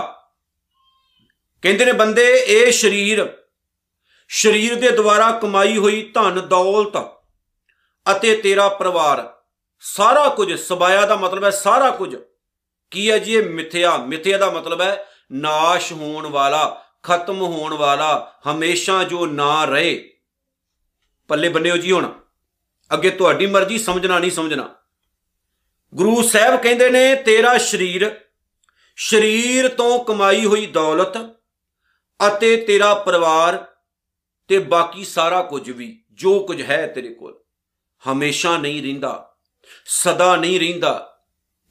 ਕਹਿੰਦੇ 1.62 1.84
ਨੇ 1.84 1.92
ਬੰਦੇ, 1.92 2.26
ਇਹ 2.36 2.72
ਸਰੀਰ 2.72 3.32
ਸਰੀਰ 4.28 4.74
ਦੇ 4.74 4.90
ਦੁਆਰਾ 4.90 5.30
ਕਮਾਈ 5.32 5.76
ਹੋਈ 5.76 6.10
ਧਨ 6.14 6.40
ਦੌਲਤ 6.48 6.96
ਅਤੇ 8.06 8.36
ਤੇਰਾ 8.36 8.68
ਪਰਿਵਾਰ, 8.68 9.32
ਸਾਰਾ 9.80 10.28
ਕੁਝ 10.28 10.54
ਸਬਾਇਆ 10.54 11.06
ਦਾ 11.06 11.16
ਮਤਲਬ 11.16 11.44
ਹੈ 11.44 11.50
ਸਾਰਾ 11.50 11.90
ਕੁਝ। 11.90 12.16
ਕੀ 12.90 13.10
ਹੈ 13.10 13.18
ਜੀ 13.18 13.34
ਇਹ 13.34 13.42
ਮਿੱਥਿਆ? 13.42 13.96
ਮਿੱਥਿਆ 13.96 14.38
ਦਾ 14.38 14.50
ਮਤਲਬ 14.50 14.80
ਹੈ 14.80 15.04
ਨਾਸ਼ 15.32 15.92
ਹੋਣ 15.92 16.26
ਵਾਲਾ, 16.26 16.82
ਖਤਮ 17.02 17.42
ਹੋਣ 17.42 17.74
ਵਾਲਾ, 17.74 18.32
ਹਮੇਸ਼ਾ 18.50 19.04
ਜੋ 19.04 19.26
ਨਾ 19.26 19.64
ਰਹੇ। 19.64 20.10
ਪੱਲੇ 21.28 21.48
ਬੰਨਿਓ 21.48 21.76
ਜੀ 21.76 21.92
ਹੁਣ। 21.92 22.12
ਅੱਗੇ 22.94 23.10
ਤੁਹਾਡੀ 23.10 23.46
ਮਰਜ਼ੀ, 23.46 23.78
ਸਮਝਣਾ 23.78 24.18
ਨਹੀਂ 24.18 24.30
ਸਮਝਣਾ। 24.30 24.74
ਗੁਰੂ 25.94 26.22
ਸਾਹਿਬ 26.22 26.60
ਕਹਿੰਦੇ 26.62 26.90
ਨੇ, 26.90 27.14
ਤੇਰਾ 27.14 27.58
ਸਰੀਰ 27.58 28.20
ਸਰੀਰ 28.96 29.68
ਤੋਂ 29.68 30.04
ਕਮਾਈ 30.04 30.44
ਹੋਈ 30.44 30.66
ਦੌਲਤ 30.66 31.16
ਅਤੇ 32.20 32.56
ਤੇਰਾ 32.56 32.94
ਪਰਿਵਾਰ 32.94 33.64
ਤੇ 34.48 34.58
ਬਾਕੀ 34.58 35.04
ਸਾਰਾ 35.04 35.42
ਕੁਝ 35.42 35.70
ਵੀ, 35.70 36.04
ਜੋ 36.12 36.38
ਕੁਝ 36.40 36.62
ਹੈ 36.62 36.86
ਤੇਰੇ 36.86 37.14
ਕੋਲ, 37.14 37.38
ਹਮੇਸ਼ਾ 38.02 38.56
ਨਹੀਂ 38.58 38.82
ਰਹਿੰਦਾ, 38.82 39.34
ਸਦਾ 39.86 40.36
ਨਹੀਂ 40.36 40.60
ਰਹਿੰਦਾ। 40.60 41.06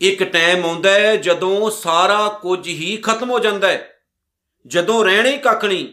ਇੱਕ 0.01 0.23
ਟਾਈਮ 0.23 0.65
ਆਉਂਦਾ 0.65 0.91
ਹੈ 0.91 1.15
ਜਦੋਂ 1.15 1.71
ਸਾਰਾ 1.71 2.27
ਕੁਝ 2.41 2.67
ਹੀ 2.67 2.97
ਖਤਮ 2.97 3.29
ਹੋ 3.29 3.39
ਜਾਂਦਾ 3.39 3.67
ਹੈ। 3.67 3.89
ਜਦੋਂ 4.67 5.05
ਰਹਿਣੇ 5.05 5.37
ਕੱਖ 5.37 5.65
ਨਹੀਂ, 5.65 5.87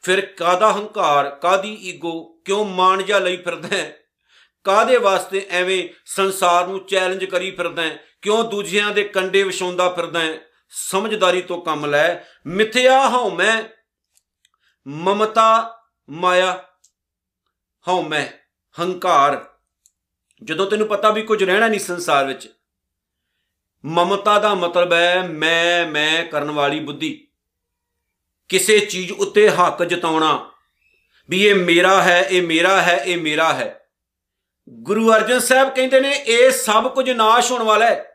ਫਿਰ 0.00 0.26
ਕਾਦਾ 0.26 0.72
ਹੰਕਾਰ 0.72 1.30
ਕਾਦੀ 1.30 1.74
ਈਗੋ, 1.74 2.22
ਕਿਉਂ 2.44 2.64
ਮਾਣ 2.64 3.02
ਜਾ 3.02 3.18
ਲਈ 3.18 3.36
ਫਿਰਦਾ 3.36 3.76
ਹੈ? 3.76 3.96
ਕਾਦੇ 4.66 4.96
ਵਾਸਤੇ 4.96 5.46
ਐਵੇਂ 5.50 5.88
ਸੰਸਾਰ 6.06 6.66
ਨੂੰ 6.66 6.86
ਚੈਲੰਜ 6.86 7.24
ਕਰੀ 7.24 7.50
ਫਿਰਦਾ 7.50 7.82
ਹੈ? 7.82 7.98
ਕਿਉਂ 8.22 8.44
ਦੂਜਿਆਂ 8.44 8.90
ਦੇ 8.90 9.04
ਕੰਡੇ 9.04 9.42
ਵਿਛਾਉਂਦਾ 9.42 9.88
ਫਿਰਦਾ 9.88 10.20
ਹੈ? 10.20 10.38
ਸਮਝਦਾਰੀ 10.70 11.42
ਤੋਂ 11.42 11.60
ਕੰਮ 11.62 11.86
ਲੈ। 11.86 12.16
ਮਿੱਥਿਆ 12.46 13.08
ਹਉ 13.08 13.30
ਮੈਂ, 13.30 13.62
ਮਮਤਾ 14.86 15.78
ਮਾਇਆ 16.10 16.64
ਹਉ 17.88 18.02
ਮੈਂ, 18.02 18.26
ਹੰਕਾਰ। 18.80 19.44
ਜਦੋਂ 20.44 20.70
ਤੈਨੂੰ 20.70 20.86
ਪਤਾ 20.86 21.10
ਵੀ 21.10 21.22
ਕੁਝ 21.22 21.44
ਰਹਿਣਾ 21.44 21.68
ਨਹੀਂ 21.68 21.80
ਸੰਸਾਰ 21.80 22.26
ਵਿੱਚ, 22.26 22.48
ਮਮਤਾ 23.84 24.38
ਦਾ 24.38 24.54
ਮਤਲਬ 24.54 24.92
ਹੈ 24.92 25.22
ਮੈਂ 25.22 25.86
ਮੈਂ 25.86 26.24
ਕਰਨ 26.24 26.50
ਵਾਲੀ 26.50 26.80
ਬੁੱਧੀ। 26.80 27.28
ਕਿਸੇ 28.48 28.78
ਚੀਜ਼ 28.80 29.12
ਉੱਤੇ 29.12 29.48
ਹੱਕ 29.50 29.82
ਜਤਾਉਣਾ 29.82 30.52
ਵੀ 31.30 31.46
ਇਹ 31.46 31.54
ਮੇਰਾ 31.54 32.02
ਹੈ, 32.02 32.20
ਇਹ 32.20 32.42
ਮੇਰਾ 32.42 32.82
ਹੈ, 32.82 32.96
ਇਹ 32.96 33.18
ਮੇਰਾ 33.18 33.52
ਹੈ। 33.54 33.85
ਗੁਰੂ 34.68 35.12
ਅਰਜਨ 35.12 35.38
ਸਾਹਿਬ 35.38 35.68
ਕਹਿੰਦੇ 35.74 36.00
ਨੇ, 36.00 36.10
ਇਹ 36.10 36.50
ਸਭ 36.50 36.88
ਕੁਝ 36.88 37.10
ਨਾਸ਼ 37.10 37.50
ਹੋਣ 37.52 37.62
ਵਾਲਾ 37.62 37.86
ਹੈ। 37.86 38.12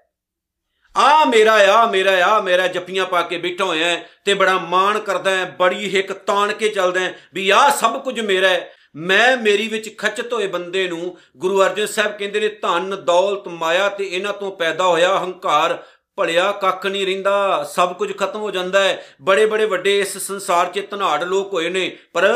ਆ 0.96 1.26
ਮੇਰਾ 1.26 1.54
ਆ 1.74 1.86
ਮੇਰਾ 1.86 2.12
ਆ, 2.26 2.40
ਮੇਰਾ 2.42 2.68
ਜੱਪੀਆਂ 2.68 3.06
ਪਾ 3.06 3.22
ਕੇ 3.22 3.38
ਬੈਠਾ 3.38 3.66
ਹੋਇਆ 3.66 3.96
ਤੇ 4.26 4.34
ਬੜਾ 4.34 4.58
ਮਾਣ 4.58 5.00
ਕਰਦਾ 5.00 5.32
ਹੈ, 5.32 5.46
ਬੜੀ 5.60 5.96
ਹਿੱਕ 5.96 6.12
ਤਾਣ 6.14 6.52
ਕੇ 6.54 6.70
ਚੱਲਦਾ 6.70 7.00
ਹੈ 7.00 7.14
ਵੀ 7.34 7.50
ਆ 7.50 7.70
ਸਭ 7.70 8.02
ਕੁਝ 8.04 8.20
ਮੇਰਾ 8.20 8.50
ਹੈ। 8.50 8.72
ਮੈਂ 8.96 9.38
ਮੇਰੀ 9.38 9.68
ਵਿੱਚ 9.68 9.90
ਖਚਤ 9.98 10.34
ਹੋਏ 10.34 10.48
ਬੰਦੇ 10.48 10.88
ਨੂੰ 10.88 11.18
ਗੁਰੂ 11.38 11.62
ਅਰਜਨ 11.64 11.86
ਸਾਹਿਬ 11.86 12.18
ਕਹਿੰਦੇ 12.18 12.40
ਨੇ, 12.40 12.48
ਧਨ, 12.48 12.96
ਦੌਲਤ, 12.96 13.48
ਮਾਇਆ 13.48 13.88
ਤੇ 13.90 14.04
ਇਹਨਾਂ 14.06 14.34
ਤੋਂ 14.34 14.52
ਪੈਦਾ 14.52 14.84
ਹੋਇਆ 14.84 15.18
ਹੰਕਾਰ 15.18 15.78
ਭਲਿਆ 16.18 16.52
ਕੱਖ 16.52 16.86
ਨਹੀਂ 16.86 17.06
ਰਹਿੰਦਾ, 17.06 17.64
ਸਭ 17.64 17.94
ਕੁਝ 17.94 18.12
ਖਤਮ 18.18 18.40
ਹੋ 18.40 18.52
ਜਾਂਦਾ 18.52 18.84
ਹੈ। 18.84 19.04
ਬੜੇ 19.22 19.46
ਬੜੇ 19.46 19.66
ਵੱਡੇ 19.66 20.00
ਇਸ 20.00 20.18
ਸੰਸਾਰ 20.18 20.72
'ਚ 20.72 20.86
ਧਨਾੜ 20.92 21.24
ਲੋਕ 21.24 21.54
ਹੋਏ 21.54 21.70
ਨੇ, 21.70 21.98
ਪਰ 22.14 22.28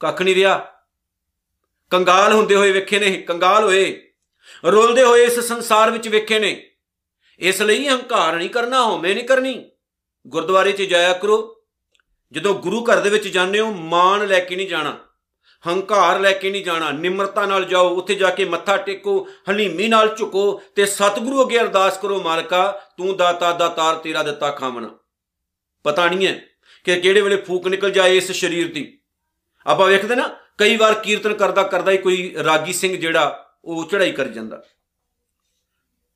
ਕੱਖ 0.00 0.22
ਨਹੀਂ 0.22 0.34
ਰਿਹਾ। 0.34 0.79
ਕੰਗਾਲ 1.90 2.32
ਹੁੰਦੇ 2.32 2.54
ਹੋਏ 2.54 2.72
ਵੇਖੇ 2.72 2.98
ਨੇ, 2.98 3.10
ਕੰਗਾਲ 3.10 3.64
ਹੋਏ, 3.64 4.10
ਰੁਲਦੇ 4.66 5.04
ਹੋਏ 5.04 5.24
ਇਸ 5.24 5.40
ਸੰਸਾਰ 5.40 5.90
ਵਿੱਚ 5.90 6.08
ਵੇਖੇ 6.08 6.38
ਨੇ। 6.38 6.70
ਇਸ 7.38 7.62
ਲਈ 7.62 7.88
ਹੰਕਾਰ 7.88 8.36
ਨਹੀਂ 8.36 8.50
ਕਰਨਾ, 8.50 8.84
ਹਉਮੈ 8.84 9.14
ਨਹੀਂ 9.14 9.24
ਕਰਨੀ। 9.24 9.70
ਗੁਰਦੁਆਰੇ 10.26 10.72
'ਚ 10.72 10.82
ਜਾਇਆ 10.82 11.12
ਕਰੋ। 11.12 11.62
ਜਦੋਂ 12.32 12.54
ਗੁਰੂ 12.54 12.84
ਘਰ 12.84 13.00
ਦੇ 13.00 13.10
ਵਿੱਚ 13.10 13.28
ਜਾਂਦੇ 13.28 13.60
ਹੋ, 13.60 13.70
ਮਾਣ 13.70 14.26
ਲੈ 14.26 14.40
ਕੇ 14.40 14.56
ਨਹੀਂ 14.56 14.68
ਜਾਣਾ, 14.68 14.98
ਹੰਕਾਰ 15.66 16.20
ਲੈ 16.20 16.32
ਕੇ 16.32 16.50
ਨਹੀਂ 16.50 16.64
ਜਾਣਾ, 16.64 16.90
ਨਿਮਰਤਾ 16.90 17.46
ਨਾਲ 17.46 17.64
ਜਾਓ, 17.64 17.88
ਉੱਥੇ 17.88 18.14
ਜਾ 18.14 18.30
ਕੇ 18.30 18.44
ਮੱਥਾ 18.44 18.76
ਟੇਕੋ 18.76 19.28
ਹਲੀਮੀ 19.50 19.88
ਨਾਲ 19.88 20.14
ਝੁਕੋ 20.16 20.62
ਤੇ 20.74 20.86
ਸਤਿਗੁਰੂ 20.86 21.44
ਅੱਗੇ 21.44 21.60
ਅਰਦਾਸ 21.60 21.98
ਕਰੋ, 21.98 22.22
ਮਾਲਕਾ, 22.22 22.80
ਤੂੰ 22.96 23.16
ਦਾਤਾ, 23.16 23.52
ਦਾਤਾਰ 23.52 23.96
ਤੇਰਾ 23.96 24.22
ਦਿੱਤਾ 24.22 24.50
ਖਾਵਣਾ 24.50 24.98
ਪਤਾ 25.84 26.08
ਨਹੀਂ 26.08 26.26
ਹੈ 26.26 26.40
ਕਿ 26.84 27.00
ਕਿਹੜੇ 27.00 27.20
ਵੇਲੇ 27.20 27.36
ਫੂਕ 27.36 27.68
ਨਿਕਲ 27.68 27.90
ਜਾਏ 27.90 28.16
ਇਸ 28.16 28.32
ਸਰੀਰ 28.32 28.72
ਦੀ। 28.74 29.00
ਆਪਾਂ 29.66 29.86
ਵੇਖਦੇ 29.88 30.14
ਨਾ 30.14 30.36
ਕਈ 30.60 30.76
ਵਾਰ 30.76 30.94
ਕੀਰਤਨ 30.94 31.34
ਕਰਦਾ 31.34 31.62
ਕਰਦਾ 31.62 31.92
ਹੀ 31.92 31.98
ਕੋਈ 31.98 32.34
ਰਾਗੀ 32.44 32.72
ਸਿੰਘ 32.72 32.96
ਜਿਹੜਾ, 32.96 33.54
ਉਹ 33.64 33.84
ਚੜਾਈ 33.88 34.12
ਕਰ 34.12 34.28
ਜਾਂਦਾ। 34.28 34.62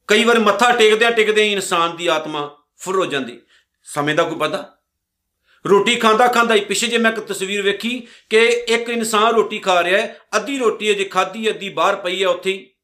ਕਈ 0.09 0.25
ਵਾਰ 0.25 0.39
ਮੱਥਾ 0.39 0.73
ਟੇਕਦਿਆਂ 0.73 1.11
ਟੇਕਦੇ 1.11 1.45
ਹੀ 1.45 1.53
ਇਨਸਾਨ 1.53 1.97
ਦੀ 1.97 2.07
ਆਤਮਾ 2.07 2.57
ਫੁਰ 2.79 2.97
ਹੋ 2.97 3.07
ਜਾਂਦੀ। 3.07 3.41
ਸਮੇਂ 3.85 4.15
ਦਾ 4.15 4.23
ਕੋਈ 4.23 4.37
ਪਤਾ 4.37 4.77
ਰੋਟੀ 5.67 5.97
ਖਾਂਦਾ 5.97 6.27
ਖਾਂਦਾ 6.29 6.55
ਹੀ 6.55 6.61
ਪਿੱਛੇ 6.61 6.87
ਜੇ 6.87 6.99
ਮੈਂ 6.99 7.13
ਇੱਕ 7.13 7.21
ਤਸਵੀਰ 7.21 7.63
ਵੇਖੀ 7.63 8.07
ਕਿ 8.31 8.45
ਇੱਕ 8.47 8.89
ਇਨਸਾਨ 8.89 9.35
ਰੋਟੀ 9.35 9.59
ਖਾ 9.59 9.85
ਰਿਹਾ 9.85 10.01
ਹੈ, 10.01 10.19
ਅੱਧੀ 10.37 10.59
ਰੋਟੀ 10.59 10.91
ਅਜੇ 10.91 11.05
ਖਾਧੀ, 11.05 11.51
ਅੱਧੀ 11.51 11.69
ਬਾਹਰ 11.69 11.97
ਪਈ 11.97 12.23
ਹੈ, 12.23 12.29
ਉੱਥੇ 12.29 12.53
ਹੀ 12.53 12.75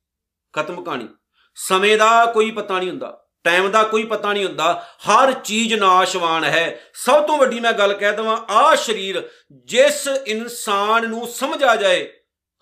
ਖਤਮ 0.52 0.84
ਕਹਾਣੀ। 0.84 1.08
ਸਮੇਂ 1.54 1.98
ਦਾ 1.98 2.26
ਕੋਈ 2.26 2.50
ਪਤਾ 2.50 2.78
ਨਹੀਂ 2.78 2.90
ਹੁੰਦਾ। 2.90 3.29
ਟਾਈਮ 3.44 3.70
ਦਾ 3.70 3.82
ਕੋਈ 3.82 4.04
ਪਤਾ 4.04 4.32
ਨਹੀਂ 4.32 4.44
ਹੁੰਦਾ। 4.44 4.72
ਹਰ 5.08 5.32
ਚੀਜ਼ 5.32 5.74
ਨਾਸ਼ਵਾਨ 5.74 6.44
ਹੈ। 6.44 6.80
ਸਭ 6.94 7.22
ਤੋਂ 7.22 7.38
ਵੱਡੀ 7.38 7.60
ਮੈਂ 7.60 7.72
ਗੱਲ 7.72 7.92
ਕਹਿ 7.94 8.12
ਦਵਾਂ, 8.12 8.36
ਆ 8.52 8.74
ਸਰੀਰ 8.74 9.22
ਜਿਸ 9.64 10.08
ਇਨਸਾਨ 10.26 11.08
ਨੂੰ 11.08 11.26
ਸਮਝ 11.26 11.62
ਆ 11.64 11.76
ਜਾਏ, 11.76 12.06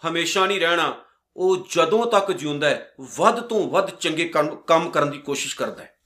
ਹਮੇਸ਼ਾ 0.02 0.46
ਨਹੀਂ 0.46 0.60
ਰਹਿਣਾ, 0.60 0.94
ਉਹ 1.36 1.66
ਜਦੋਂ 1.76 2.06
ਤੱਕ 2.06 2.32
ਜਿਉਂਦਾ 2.32 2.68
ਹੈ, 2.68 2.94
ਵੱਧ 3.16 3.40
ਤੋਂ 3.40 3.68
ਵੱਧ 3.68 3.90
ਚੰਗੇ 3.90 4.30
ਕੰਮ 4.66 4.90
ਕਰਨ 4.90 5.10
ਦੀ 5.10 5.18
ਕੋਸ਼ਿਸ਼ 5.18 5.56
ਕਰਦਾ 5.56 5.82
ਹੈ। 5.82 5.96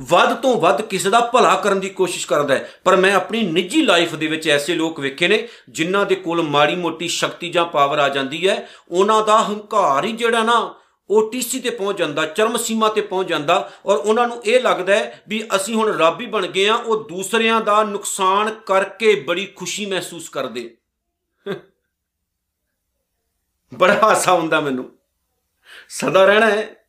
ਵੱਧ 0.00 0.34
ਤੋਂ 0.34 0.60
ਵੱਧ 0.60 0.82
ਕਿਸੇ 0.82 1.10
ਦਾ 1.10 1.20
ਭਲਾ 1.20 1.54
ਕਰਨ 1.54 1.80
ਦੀ 1.80 1.88
ਕੋਸ਼ਿਸ਼ 1.88 2.26
ਕਰਦਾ 2.26 2.54
ਹੈ। 2.54 2.70
ਪਰ 2.84 2.96
ਮੈਂ 2.96 3.12
ਆਪਣੀ 3.14 3.42
ਨਿੱਜੀ 3.42 3.82
ਲਾਈਫ 3.82 4.14
ਦੇ 4.14 4.26
ਵਿੱਚ 4.26 4.48
ਐਸੇ 4.48 4.74
ਲੋਕ 4.74 5.00
ਵੇਖੇ 5.00 5.28
ਨੇ, 5.28 5.48
ਜਿਨ੍ਹਾਂ 5.68 6.06
ਦੇ 6.06 6.14
ਕੋਲ 6.14 6.42
ਮਾੜੀ 6.42 6.74
ਮੋਟੀ 6.74 7.08
ਸ਼ਕਤੀ 7.08 7.50
ਜਾਂ 7.50 7.64
ਪਾਵਰ 7.64 7.98
ਆ 7.98 8.08
ਜਾਂਦੀ 8.08 8.48
ਹੈ। 8.48 8.68
ਉਹਨਾਂ 8.90 9.22
ਦਾ 9.22 9.38
ਹੰਕਾਰ 9.38 10.04
ਹੀ 10.04 10.12
ਜਿਹੜਾ 10.12 10.42
ਨਾ 10.42 10.74
ਉਹ 11.10 11.30
ਟੀਸੀ 11.32 11.60
ਤੇ 11.60 11.70
ਪਹੁੰਚ 11.70 11.98
ਜਾਂਦਾ, 11.98 12.26
ਚਰਮ 12.26 12.56
ਸੀਮਾ 12.56 12.88
ਤੇ 12.88 13.00
ਪਹੁੰਚ 13.00 13.28
ਜਾਂਦਾ 13.28 13.70
ਔਰ 13.86 13.96
ਉਹਨਾਂ 13.96 14.28
ਨੂੰ 14.28 14.42
ਇਹ 14.44 14.60
ਲੱਗਦਾ 14.60 14.94
ਹੈ 14.94 15.22
ਵੀ 15.28 15.48
ਅਸੀਂ 15.56 15.74
ਹੁਣ 15.74 15.98
ਰੱਬ 15.98 16.20
ਹੀ 16.20 16.26
ਬਣ 16.26 16.46
ਗਏ 16.46 16.68
ਆ 16.68 16.74
ਉਹ 16.74 17.08
ਦੂਸਰਿਆਂ 17.08 17.60
ਦਾ 17.60 17.84
ਨੁਕਸਾਨ 17.84 18.50
ਕਰਕੇ 18.66 19.14
ਬੜੀ 19.14 19.46
ਖੁਸ਼ੀ 19.46 19.86
ਮਹਿਸੂਸ 19.86 20.28
ਕਰਦੇ 20.28 20.76
ਬੜਾ 23.74 23.94
ਹਾਸਾ 24.02 24.32
ਹੁੰਦਾ 24.32 24.60
ਮੈਨੂੰ। 24.60 24.90
ਸਦਾ 25.88 26.24
ਰਹਿਣਾ 26.24 26.50
ਹੈ, 26.50 26.86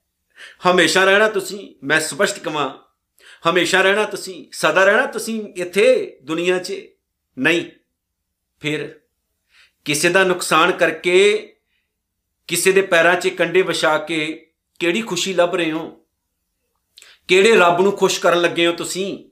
ਹਮੇਸ਼ਾ 0.72 1.04
ਰਹਿਣਾ 1.06 1.28
ਤੁਸੀਂ, 1.30 1.76
ਮੈਂ 1.84 2.00
ਸਪਸ਼ਟ 2.00 2.40
ਕਹਾਂ 2.40 2.70
ਹਮੇਸ਼ਾ 3.50 3.82
ਰਹਿਣਾ 3.82 4.04
ਤੁਸੀਂ, 4.04 4.46
ਸਦਾ 4.52 4.86
ਰਹਿਣਾ 4.86 5.06
ਤੁਸੀਂ 5.06 5.54
ਇੱਥੇ 5.56 6.20
ਦੁਨੀਆ 6.24 6.60
'ਚ 6.60 6.74
ਨਹੀਂ। 7.38 7.66
ਫਿਰ 8.60 9.00
ਕਿਸੇ 9.86 10.10
ਦਾ 10.10 10.24
ਨੁਕਸਾਨ 10.24 10.72
ਕਰਕੇ 10.72 11.18
ਕਿਸੇ 12.50 12.72
ਦੇ 12.72 12.82
ਪੈਰਾਂ 12.82 13.15
'ਚ 13.15 13.27
ਕੰਡੇ 13.27 13.62
ਵਿਛਾ 13.62 13.98
ਕੇ 13.98 14.48
ਕਿਹੜੀ 14.79 15.01
ਖੁਸ਼ੀ 15.01 15.34
ਲੱਭ 15.34 15.56
ਰਹੇ 15.56 15.72
ਹੋ? 15.72 16.01
ਕਿਹੜੇ 17.27 17.56
ਰੱਬ 17.56 17.82
ਨੂੰ 17.82 17.91
ਖੁਸ਼ 17.91 18.20
ਕਰਨ 18.20 18.41
ਲੱਗੇ 18.41 18.68
ਹੋ 18.68 18.72
ਤੁਸੀਂ? 18.72 19.29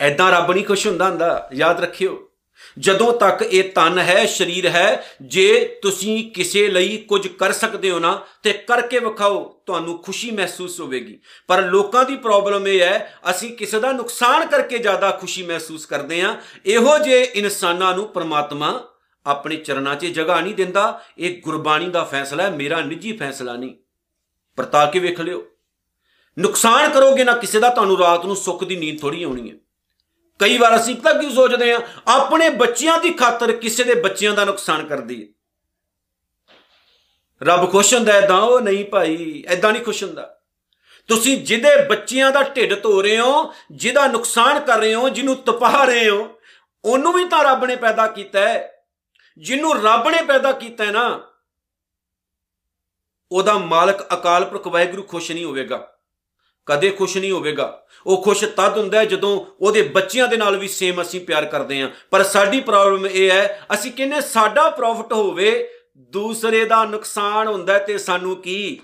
ਐਦਾਂ 0.00 0.32
ਰੱਬ 0.32 0.52
ਨਹੀਂ 0.52 0.64
ਖੁਸ਼ 0.64 0.86
ਹੁੰਦਾ 0.86 1.10
ਹੁੰਦਾ। 1.10 1.50
ਯਾਦ 1.54 1.80
ਰੱਖਿਓ, 1.80 2.30
ਜਦੋਂ 2.78 3.12
ਤੱਕ 3.12 3.42
ਇਹ 3.42 3.72
ਤਨ 3.72 3.98
ਹੈ, 3.98 4.26
ਸਰੀਰ 4.26 4.68
ਹੈ, 4.68 5.06
ਜੇ 5.22 5.78
ਤੁਸੀਂ 5.82 6.30
ਕਿਸੇ 6.30 6.68
ਲਈ 6.68 6.98
ਕੁਝ 6.98 7.28
ਕਰ 7.28 7.52
ਸਕਦੇ 7.52 7.90
ਹੋ 7.90 7.98
ਨਾ, 7.98 8.26
ਤੇ 8.42 8.52
ਕਰਕੇ 8.52 8.98
ਵਿਖਾਓ, 8.98 9.62
ਤੁਹਾਨੂੰ 9.66 10.02
ਖੁਸ਼ੀ 10.02 10.30
ਮਹਿਸੂਸ 10.30 10.80
ਹੋਵੇਗੀ। 10.80 11.20
ਪਰ 11.46 11.62
ਲੋਕਾਂ 11.62 12.04
ਦੀ 12.04 12.16
ਪ੍ਰੋਬਲਮ 12.16 12.68
ਇਹ 12.68 12.80
ਹੈ, 12.80 13.18
ਅਸੀਂ 13.30 13.56
ਕਿਸੇ 13.56 13.80
ਦਾ 13.80 13.92
ਨੁਕਸਾਨ 13.92 14.46
ਕਰਕੇ 14.46 14.78
ਜ਼ਿਆਦਾ 14.78 15.10
ਖੁਸ਼ੀ 15.10 15.42
ਮਹਿਸੂਸ 15.42 15.86
ਕਰਦੇ 15.86 16.22
ਹਾਂ। 16.22 16.36
ਇਹੋ 16.66 16.98
ਜੇ 16.98 17.22
ਇਨਸਾਨਾਂ 17.22 17.94
ਨੂੰ 17.94 18.08
ਪ੍ਰਮਾਤਮਾ 18.08 18.90
ਆਪਣੇ 19.26 19.56
ਚਰਨਾਂ 19.56 19.96
'ਚ 19.96 20.06
ਜਗ੍ਹਾ 20.06 20.40
ਨਹੀਂ 20.40 20.54
ਦਿੰਦਾ, 20.54 21.02
ਇਹ 21.18 21.42
ਗੁਰਬਾਣੀ 21.42 21.88
ਦਾ 21.88 22.04
ਫੈਸਲਾ 22.04 22.42
ਹੈ, 22.42 22.50
ਮੇਰਾ 22.50 22.80
ਨਿੱਜੀ 22.80 23.16
ਫੈਸਲਾ 23.16 23.56
ਨਹੀਂ। 23.56 23.76
ਪਰਤਾ 24.56 24.86
ਕੇ 24.86 24.98
ਵੇਖ 24.98 25.20
ਲਿਓ। 25.20 25.46
ਨੁਕਸਾਨ 26.38 26.90
ਕਰੋਗੇ 26.90 27.24
ਨਾ 27.24 27.32
ਕਿਸੇ 27.32 27.60
ਦਾ, 27.60 27.68
ਤੁਹਾਨੂੰ 27.68 27.98
ਰਾਤ 27.98 28.26
ਨੂੰ 28.26 28.36
ਸੁੱਖ 28.36 28.64
ਦੀ 28.64 28.76
ਨੀਂਦ 28.76 29.00
ਥੋੜੀ 29.00 29.22
ਆਉਣੀ 29.22 29.50
ਹੈ। 29.50 29.56
ਕਈ 30.38 30.58
ਵਾਰ 30.58 30.76
ਅਸੀਂ 30.76 30.96
ਪਤਾ 30.96 31.12
ਕੀ 31.12 31.30
ਸੋਚਦੇ 31.30 31.72
ਆ 31.72 31.80
ਆਪਣੇ 32.08 32.48
ਬੱਚਿਆਂ 32.48 32.98
ਦੀ 32.98 33.10
ਖਾਤਰ 33.10 33.52
ਕਿਸੇ 33.52 33.84
ਦੇ 33.84 33.94
ਬੱਚਿਆਂ 33.94 34.34
ਦਾ 34.34 34.44
ਨੁਕਸਾਨ 34.44 34.86
ਕਰਦੀ 34.86 35.22
ਹੈ। 35.22 35.28
ਰੱਬ 37.42 37.72
ਖੁਸ਼ 37.72 37.94
ਹੁੰਦਾ 37.94 38.12
ਐਦਾਂ 38.12 38.40
ਉਹ 38.40 38.60
ਨਹੀਂ 38.60 38.84
ਭਾਈ 38.84 39.44
ਐਦਾਂ 39.48 39.72
ਨਹੀਂ 39.72 39.82
ਖੁਸ਼ 39.82 40.04
ਹੁੰਦਾ। 40.04 40.40
ਤੁਸੀਂ 41.08 41.44
ਜਿਹਦੇ 41.44 41.84
ਬੱਚਿਆਂ 41.84 42.32
ਦਾ 42.32 42.42
ਢਿੱਡ 42.42 42.82
ਧੋ 42.82 43.02
ਰਹੇ 43.02 43.20
ਹੋ, 43.20 43.54
ਜਿਹਦਾ 43.72 44.06
ਨੁਕਸਾਨ 44.06 44.60
ਕਰ 44.60 44.78
ਰਹੇ 44.78 44.94
ਹੋ, 44.94 45.08
ਜਿਹਨੂੰ 45.08 45.36
ਤਪਾ 45.36 45.84
ਰਹੇ 45.84 46.08
ਹੋ, 46.08 46.28
ਉਹਨੂੰ 46.84 47.12
ਵੀ 47.12 47.24
ਤਾਂ 47.24 47.44
ਰੱਬ 47.44 47.64
ਨੇ 47.64 47.76
ਪੈਦਾ 47.76 48.06
ਕੀਤਾ 48.06 48.40
ਹੈ। 48.40 48.73
ਜਿਹਨੂੰ 49.38 49.82
ਰੱਬ 49.82 50.08
ਨੇ 50.08 50.22
ਪੈਦਾ 50.22 50.52
ਕੀਤਾ 50.52 50.84
ਹੈ 50.84 50.90
ਨਾ, 50.90 51.30
ਉਹਦਾ 53.32 53.58
ਮਾਲਕ 53.58 54.02
ਅਕਾਲ 54.14 54.44
ਪੁਰਖ 54.44 54.66
ਵਾਹਿਗੁਰੂ 54.66 55.02
ਖੁਸ਼ 55.02 55.32
ਨਹੀਂ 55.32 55.44
ਹੋਵੇਗਾ। 55.44 55.90
ਕਦੇ 56.66 56.90
ਖੁਸ਼ 56.90 57.16
ਨਹੀਂ 57.16 57.32
ਹੋਵੇਗਾ। 57.32 57.86
ਉਹ 58.06 58.22
ਖੁਸ਼ 58.22 58.44
ਤਦ 58.44 58.78
ਹੁੰਦਾ 58.78 58.98
ਹੈ 58.98 59.04
ਜਦੋਂ 59.04 59.46
ਉਹਦੇ 59.60 59.82
ਬੱਚਿਆਂ 59.82 60.28
ਦੇ 60.28 60.36
ਨਾਲ 60.36 60.56
ਵੀ 60.56 60.68
ਸੇਮ 60.68 61.02
ਅਸੀਂ 61.02 61.20
ਪਿਆਰ 61.20 61.46
ਕਰਦੇ 61.46 61.80
ਹਾਂ। 61.82 61.90
ਪਰ 62.10 62.22
ਸਾਡੀ 62.22 62.60
ਪ੍ਰੋਬਲਮ 62.60 63.06
ਇਹ 63.06 63.30
ਹੈ, 63.30 63.66
ਅਸੀਂ 63.74 63.92
ਕਹਿੰਨੇ 63.92 64.20
ਸਾਡਾ 64.20 64.70
ਪ੍ਰੋਫਿਟ 64.70 65.12
ਹੋਵੇ, 65.12 65.68
ਦੂਸਰੇ 65.96 66.64
ਦਾ 66.64 66.84
ਨੁਕਸਾਨ 66.84 67.46
ਹੁੰਦਾ 67.46 67.78
ਤੇ 67.78 67.98
ਸਾਨੂੰ 67.98 68.36
ਕੀ? 68.36 68.80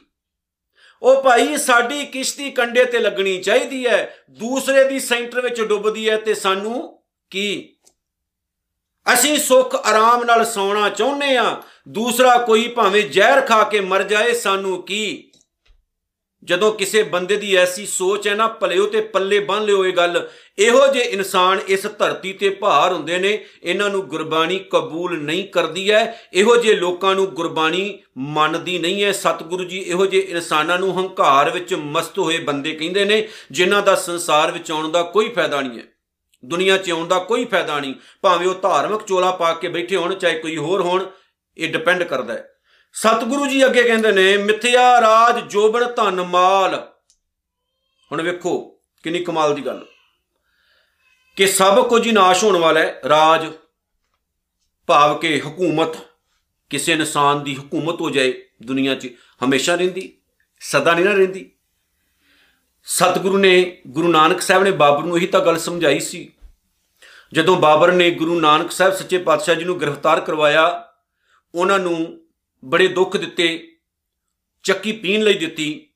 ਉਹ 1.03 1.23
ਭਾਈ 1.23 1.57
ਸਾਡੀ 1.57 2.07
ਕਿਸ਼ਤੀ 2.07 2.51
ਕੰਡੇ 2.51 2.85
ਤੇ 2.85 2.99
ਲੱਗਣੀ 2.99 3.41
ਚਾਹੀਦੀ 3.43 3.87
ਹੈ, 3.87 4.25
ਦੂਸਰੇ 4.31 4.85
ਦੀ 4.85 5.01
ਸੈਂਟਰ 5.01 5.41
ਵਿੱਚ 5.41 5.61
ਡੁੱਬਦੀ 5.61 6.09
ਹੈ 6.11 6.17
ਤੇ 6.17 6.35
ਸਾਨੂੰ 6.35 7.03
ਕੀ? 7.31 7.77
ਅਸੀਂ 9.13 9.39
ਸੁੱਖ 9.39 9.75
ਆਰਾਮ 9.75 10.25
ਨਾਲ 10.25 10.45
ਸੌਣਾ 10.45 10.89
ਚਾਹੁੰਦੇ 10.89 11.37
ਆ 11.37 11.63
ਦੂਸਰਾ 11.89 12.39
ਕੋਈ 12.39 12.69
ਭਾਵੇਂ 12.69 13.03
ਜ਼ਹਿਰ 13.03 13.41
ਖਾ 13.41 13.63
ਕੇ 13.65 13.81
ਮਰ 13.81 14.03
ਜਾਏ, 14.03 14.33
ਸਾਨੂੰ 14.33 14.83
ਕੀ? 14.83 15.27
ਜਦੋਂ 16.45 16.73
ਕਿਸੇ 16.73 17.03
ਬੰਦੇ 17.03 17.37
ਦੀ 17.37 17.55
ਐਸੀ 17.57 17.87
ਸੋਚ 17.87 18.29
ਹੈ 18.29 18.35
ਨਾ 18.35 18.49
ਭਲਿਓ 18.49 18.87
ਤੇ 18.87 19.01
ਪੱਲੇ 19.01 19.39
ਬੰਨ 19.39 19.65
ਲਿਓ 19.65 19.85
ਇਹ 19.85 19.93
ਗੱਲ। 19.93 20.29
ਇਹੋ 20.59 20.87
ਜੇ 20.87 21.01
ਇਨਸਾਨ 21.01 21.61
ਇਸ 21.69 21.87
ਧਰਤੀ 21.99 22.33
ਤੇ 22.33 22.51
ਭਾਰ 22.51 22.93
ਹੁੰਦੇ 22.93 23.19
ਨੇ, 23.19 23.45
ਇਹਨਾਂ 23.63 23.91
ਨੂੰ 23.91 24.03
ਗੁਰਬਾਣੀ 24.03 24.59
ਕਬੂਲ 24.59 25.23
ਨਹੀਂ 25.23 25.49
ਕਰਦੀ 25.49 25.91
ਹੈ। 25.91 26.21
ਇਹੋ 26.33 26.57
ਜੇ 26.57 26.75
ਲੋਕਾਂ 26.75 27.15
ਨੂੰ 27.15 27.27
ਗੁਰਬਾਣੀ 27.27 27.99
ਮੰਨਦੀ 28.17 28.79
ਨਹੀਂ 28.79 29.05
ਹੈ। 29.05 29.13
ਸਤਿਗੁਰੂ 29.13 29.65
ਜੀ 29.65 29.79
ਇਹੋ 29.79 30.07
ਜੇ 30.07 30.19
ਇਨਸਾਨਾਂ 30.19 30.79
ਨੂੰ 30.79 30.99
ਹੰਕਾਰ 30.99 31.51
ਵਿੱਚ 31.51 31.75
ਮਸਤ 31.75 32.19
ਹੋਏ 32.19 32.39
ਬੰਦੇ 32.39 32.73
ਕਹਿੰਦੇ 32.73 33.05
ਨੇ, 33.05 33.29
ਜਿਨ੍ਹਾਂ 33.51 33.83
ਦਾ 33.83 33.95
ਸੰਸਾਰ 33.95 34.51
ਵਿੱਚ 34.51 34.71
ਆਉਣ 34.71 34.91
ਦਾ 34.91 35.03
ਕੋਈ 35.03 35.29
ਫਾਇਦਾ 35.29 35.61
ਨਹੀਂ 35.61 35.79
ਹੈ। 35.79 35.85
ਦੁਨੀਆ 36.45 36.77
'ਚ 36.77 36.91
ਆਉਣ 36.91 37.09
ਦਾ 37.09 37.19
ਕੋਈ 37.19 37.45
ਫਾਇਦਾ 37.45 37.81
ਨਹੀਂ। 37.81 37.95
ਭਾਵੇਂ 38.23 38.49
ਉਹ 38.49 38.55
ਧਾਰਮਿਕ 38.55 39.03
ਚੋਲਾ 39.03 39.31
ਪਾ 39.31 39.55
ਕੇ 39.55 39.69
ਬੈਠੇ 39.69 39.97
ਹੋਣ, 39.97 40.15
ਚਾਹੇ 40.15 40.39
ਕੋਈ 40.39 40.57
ਹੋਰ 40.57 40.81
ਹੋਣ, 40.83 41.11
ਇਹ 41.59 41.73
ਡਿਪੈਂਡ 41.73 42.03
ਕਰਦਾ 42.03 42.35
ਹੈ। 42.35 42.55
ਸਤਿਗੁਰੂ 42.93 43.47
ਜੀ 43.47 43.65
ਅੱਗੇ 43.65 43.83
ਕਹਿੰਦੇ 43.83 44.13
ਨੇ, 44.13 44.37
ਮਿੱਥਿਆ 44.37 45.01
ਰਾਜ 45.01 45.51
ਜੋਬਨ 45.51 45.85
ਧਨ 45.85 46.23
ਮਾਲ। 46.23 46.93
ਹੁਣ 48.13 48.23
ਵੇਖੋ 48.23 48.81
ਕਿੰਨੀ 49.03 49.25
ਕਮਾਲ 49.25 49.55
ਦੀ 49.55 49.67
ਗੱਲ। 49.67 49.87
ਕਿ 51.37 51.47
ਸਭ 51.47 51.89
ਕੁਝ 51.89 52.07
ਹੀ 52.07 52.13
ਨਾਸ਼ 52.13 52.45
ਹੋਣ 52.45 52.57
ਵਾਲਾ 52.57 52.81
ਹੈ, 52.81 53.01
ਰਾਜ, 53.09 53.53
ਭਾਵ 54.87 55.19
ਕਿ 55.19 55.41
ਹਕੂਮਤ, 55.41 55.97
ਕਿਸੇ 56.71 56.93
ਇਨਸਾਨ 56.93 57.45
ਦੀ 57.45 57.55
ਹਕੂਮਤ 57.55 58.01
ਹੋ 58.01 58.11
ਜਾਏ 58.11 58.43
ਦੁਨੀਆ 58.63 58.95
'ਚ, 58.95 59.09
ਹਮੇਸ਼ਾ 59.45 59.75
ਰਹਿੰਦੀ, 59.75 60.19
ਸਦਾ 60.61 60.95
ਨਹੀਂ 60.95 61.05
ਨਾ 61.05 61.13
ਰਹਿੰਦੀ। 61.13 61.51
ਸਤਿਗੁਰੂ 62.85 63.39
ਨੇ 63.39 63.83
ਗੁਰੂ 63.87 64.09
ਨਾਨਕ 64.09 64.41
ਸਾਹਿਬ 64.41 64.63
ਨੇ 64.63 64.71
ਬਾਬਰ 64.71 65.03
ਨੂੰ 65.03 65.17
ਇਹੀ 65.17 65.27
ਤਾਂ 65.27 65.41
ਗੱਲ 65.41 65.59
ਸਮਝਾਈ 65.59 66.01
ਸੀ। 66.01 66.33
ਜਦੋਂ 67.33 67.57
ਬਾਬਰ 67.57 67.93
ਨੇ 67.93 68.11
ਗੁਰੂ 68.11 68.41
ਨਾਨਕ 68.41 68.71
ਸਾਹਿਬ 68.71 68.95
ਸੱਚੇ 68.95 69.19
ਪਾਤਸ਼ਾਹ 69.19 69.55
ਜੀ 69.55 69.65
ਨੂੰ 69.65 69.81
ਗ੍ਰਿਫਤਾਰ 69.81 70.21
ਕਰਵਾਇਆ, 70.21 70.89
ਉਹਨਾਂ 71.55 71.79
ਨੂੰ 71.79 72.21
ਬੜੇ 72.65 72.89
ਦੁੱਖ 72.89 73.17
ਦਿੱਤੇ, 73.17 73.77
ਚੱਕੀ 74.63 74.93
ਪੀਣ 74.93 75.23
ਲਈ 75.23 75.35
ਦਿੱਤੀ 75.35 75.87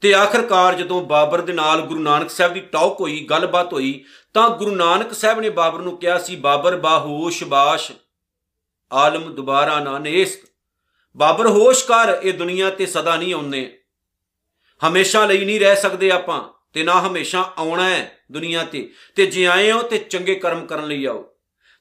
ਤੇ 0.00 0.14
ਆਖਰਕਾਰ 0.14 0.74
ਜਦੋਂ 0.74 1.02
ਬਾਬਰ 1.02 1.40
ਦੇ 1.40 1.52
ਨਾਲ 1.52 1.80
ਗੁਰੂ 1.80 2.00
ਨਾਨਕ 2.00 2.30
ਸਾਹਿਬ 2.30 2.52
ਦੀ 2.52 2.60
ਟਾਕ 2.60 3.00
ਹੋਈ, 3.00 3.26
ਗੱਲਬਾਤ 3.30 3.72
ਹੋਈ, 3.72 4.04
ਤਾਂ 4.34 4.50
ਗੁਰੂ 4.50 4.74
ਨਾਨਕ 4.74 5.12
ਸਾਹਿਬ 5.12 5.40
ਨੇ 5.40 5.50
ਬਾਬਰ 5.50 5.80
ਨੂੰ 5.80 5.96
ਕਿਹਾ 5.96 6.18
ਸੀ, 6.18 6.36
ਬਾਬਰ, 6.36 6.76
ਬਾਹੋਸ਼, 6.76 7.44
ਬਾਸ਼, 7.44 7.92
ਆਲਮ 8.92 9.34
ਦੁਬਾਰਾ 9.34 9.80
ਨਾ 9.80 9.98
ਨੇਸ। 9.98 10.38
ਬਾਬਰ, 11.16 11.46
ਹੋਸ਼ 11.46 11.84
ਕਰ, 11.84 12.18
ਇਹ 12.22 12.32
ਦੁਨੀਆ 12.34 12.70
ਤੇ 12.70 12.86
ਸਦਾ 12.86 13.16
ਨਹੀਂ 13.16 13.34
ਆਉਂਦੇ। 13.34 13.79
ਹਮੇਸ਼ਾ 14.88 15.26
ਲਈ 15.26 15.44
ਨਹੀਂ 15.44 15.60
ਰਹਿ 15.60 15.76
ਸਕਦੇ 15.76 16.10
ਆਪਾਂ 16.10 16.44
ਤੇ 16.72 16.82
ਨਾ 16.82 17.00
ਹਮੇਸ਼ਾ 17.00 17.52
ਆਉਣਾ 17.58 17.88
ਹੈ 17.88 18.18
ਦੁਨੀਆ 18.32 18.64
ਤੇ। 18.64 18.90
ਤੇ 19.16 19.26
ਜੇ 19.26 19.46
ਆਏ 19.46 19.72
ਹੋ 19.72 19.82
ਤੇ 19.82 19.98
ਚੰਗੇ 19.98 20.34
ਕਰਮ 20.34 20.66
ਕਰਨ 20.66 20.86
ਲਈ 20.86 21.04
ਆਓ। 21.04 21.30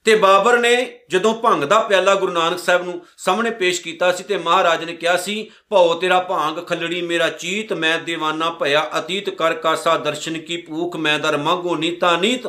ਤੇ 0.06 0.16
ਬਾਬਰ 0.16 0.58
ਨੇ 0.58 1.00
ਜਦੋਂ 1.10 1.34
ਭੰਗ 1.34 1.64
ਦਾ 1.64 1.80
ਪਿਆਲਾ 1.80 2.16
ਗੁਰੂ 2.16 2.32
ਨਾਨਕ 2.32 2.60
ਸਾਹਿਬ 2.60 2.84
ਨੂੰ 2.84 3.06
ਸਾਹਮਣੇ 3.18 3.50
ਪੇਸ਼ 3.50 3.82
ਕੀਤਾ 3.82 4.12
ਸੀ 4.12 4.24
ਤੇ 4.24 4.38
ਮਹਾਰਾਜ 4.38 4.84
ਨੇ 4.84 4.94
ਕਿਹਾ 4.94 5.18
ਸੀ, 5.18 5.52
ਭਉ 5.70 6.00
ਤੇਰਾ 6.00 6.20
ਭਾਂਗ 6.20 6.56
ਖੱਲੜੀ 6.68 7.02
ਮੇਰਾ 7.02 7.30
ਚੀਤ, 7.30 7.74
ਮੈਂ 7.74 8.00
دیਵਾਨਾ 8.00 8.50
ਭਇਆ 8.50 8.92
ਅਤੀਤ, 9.00 9.30
ਕਰ 9.30 9.54
ਕਾਸਾ 9.54 9.98
ਦਰਸ਼ਨ 9.98 10.38
ਕੀ 10.38 10.58
ਭੂਖ, 10.58 10.96
ਮੈਂ 10.96 11.20
ਦਰ 11.20 11.38
ਮੰਗੋ 11.38 11.76
ਨੀਤਾ 11.76 12.18
ਨੀਤ, 12.18 12.42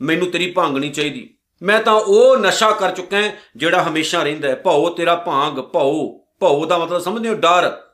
ਮੈਨੂੰ 0.00 0.30
ਤੇਰੀ 0.30 0.50
ਭੰਗ 0.50 0.76
ਨਹੀਂ 0.76 0.92
ਚਾਹੀਦੀ। 0.92 1.36
ਮੈਂ 1.62 1.80
ਤਾਂ 1.80 1.92
ਉਹ 1.92 2.36
ਨਸ਼ਾ 2.36 2.70
ਕਰ 2.70 2.90
ਚੁੱਕਾ 2.90 3.22
ਜਿਹੜਾ 3.56 3.82
ਹਮੇਸ਼ਾ 3.82 4.22
ਰਹਿੰਦਾ 4.22 4.48
ਹੈ। 4.48 4.54
ਭਉ 4.54 4.94
ਤੇਰਾ 4.94 5.14
ਭਾਂਗ, 5.14 5.54
ਭਉ 5.54 6.18
ਭਉ 6.40 6.66
ਦਾ 6.66 6.78
ਮਤਲਬ 6.78 6.98
ਸਮਝਦੇ 6.98 7.28
ਹੋ? 7.28 7.34
ਡਰ। 7.34 7.85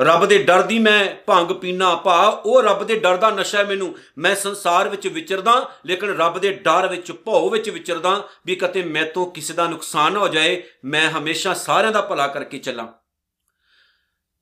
ਰੱਬ 0.00 0.26
ਦੇ 0.26 0.38
ਡਰ 0.38 0.62
ਦੀ 0.62 0.78
ਮੈਂ 0.78 1.14
ਭੰਗ 1.26 1.50
ਪੀਣਾ 1.50 1.94
ਭਾ 1.94 2.42
ਉਹ 2.46 2.62
ਰੱਬ 2.62 2.84
ਦੇ 2.84 2.96
ਡਰ 2.96 3.16
ਦਾ 3.16 3.30
ਨਸ਼ਾ 3.30 3.62
ਮੈਨੂੰ। 3.62 3.94
ਮੈਂ 4.18 4.36
ਸੰਸਾਰ 4.36 4.88
ਵਿੱਚ 4.88 5.08
ਵਿਚਰਦਾ, 5.08 5.72
ਲੇਕਿਨ 5.86 6.18
ਰੱਬ 6.18 6.38
ਦੇ 6.38 6.52
ਡਰ 6.52 6.86
ਵਿੱਚ, 6.86 7.12
ਭਉ 7.12 7.50
ਵਿੱਚ 7.50 7.70
ਵਿਚਰਦਾ 7.70 8.28
ਵੀ 8.46 8.54
ਕਿਤੇ 8.54 8.82
ਮੈਤੋਂ 8.82 9.26
ਕਿਸੇ 9.26 9.54
ਦਾ 9.54 9.66
ਨੁਕਸਾਨ 9.66 10.16
ਹੋ 10.16 10.28
ਜਾਏ, 10.28 10.62
ਮੈਂ 10.84 11.10
ਹਮੇਸ਼ਾ 11.10 11.54
ਸਾਰਿਆਂ 11.54 11.92
ਦਾ 11.92 12.00
ਭਲਾ 12.00 12.26
ਕਰਕੇ 12.26 12.58
ਚੱਲਾਂ। 12.58 12.86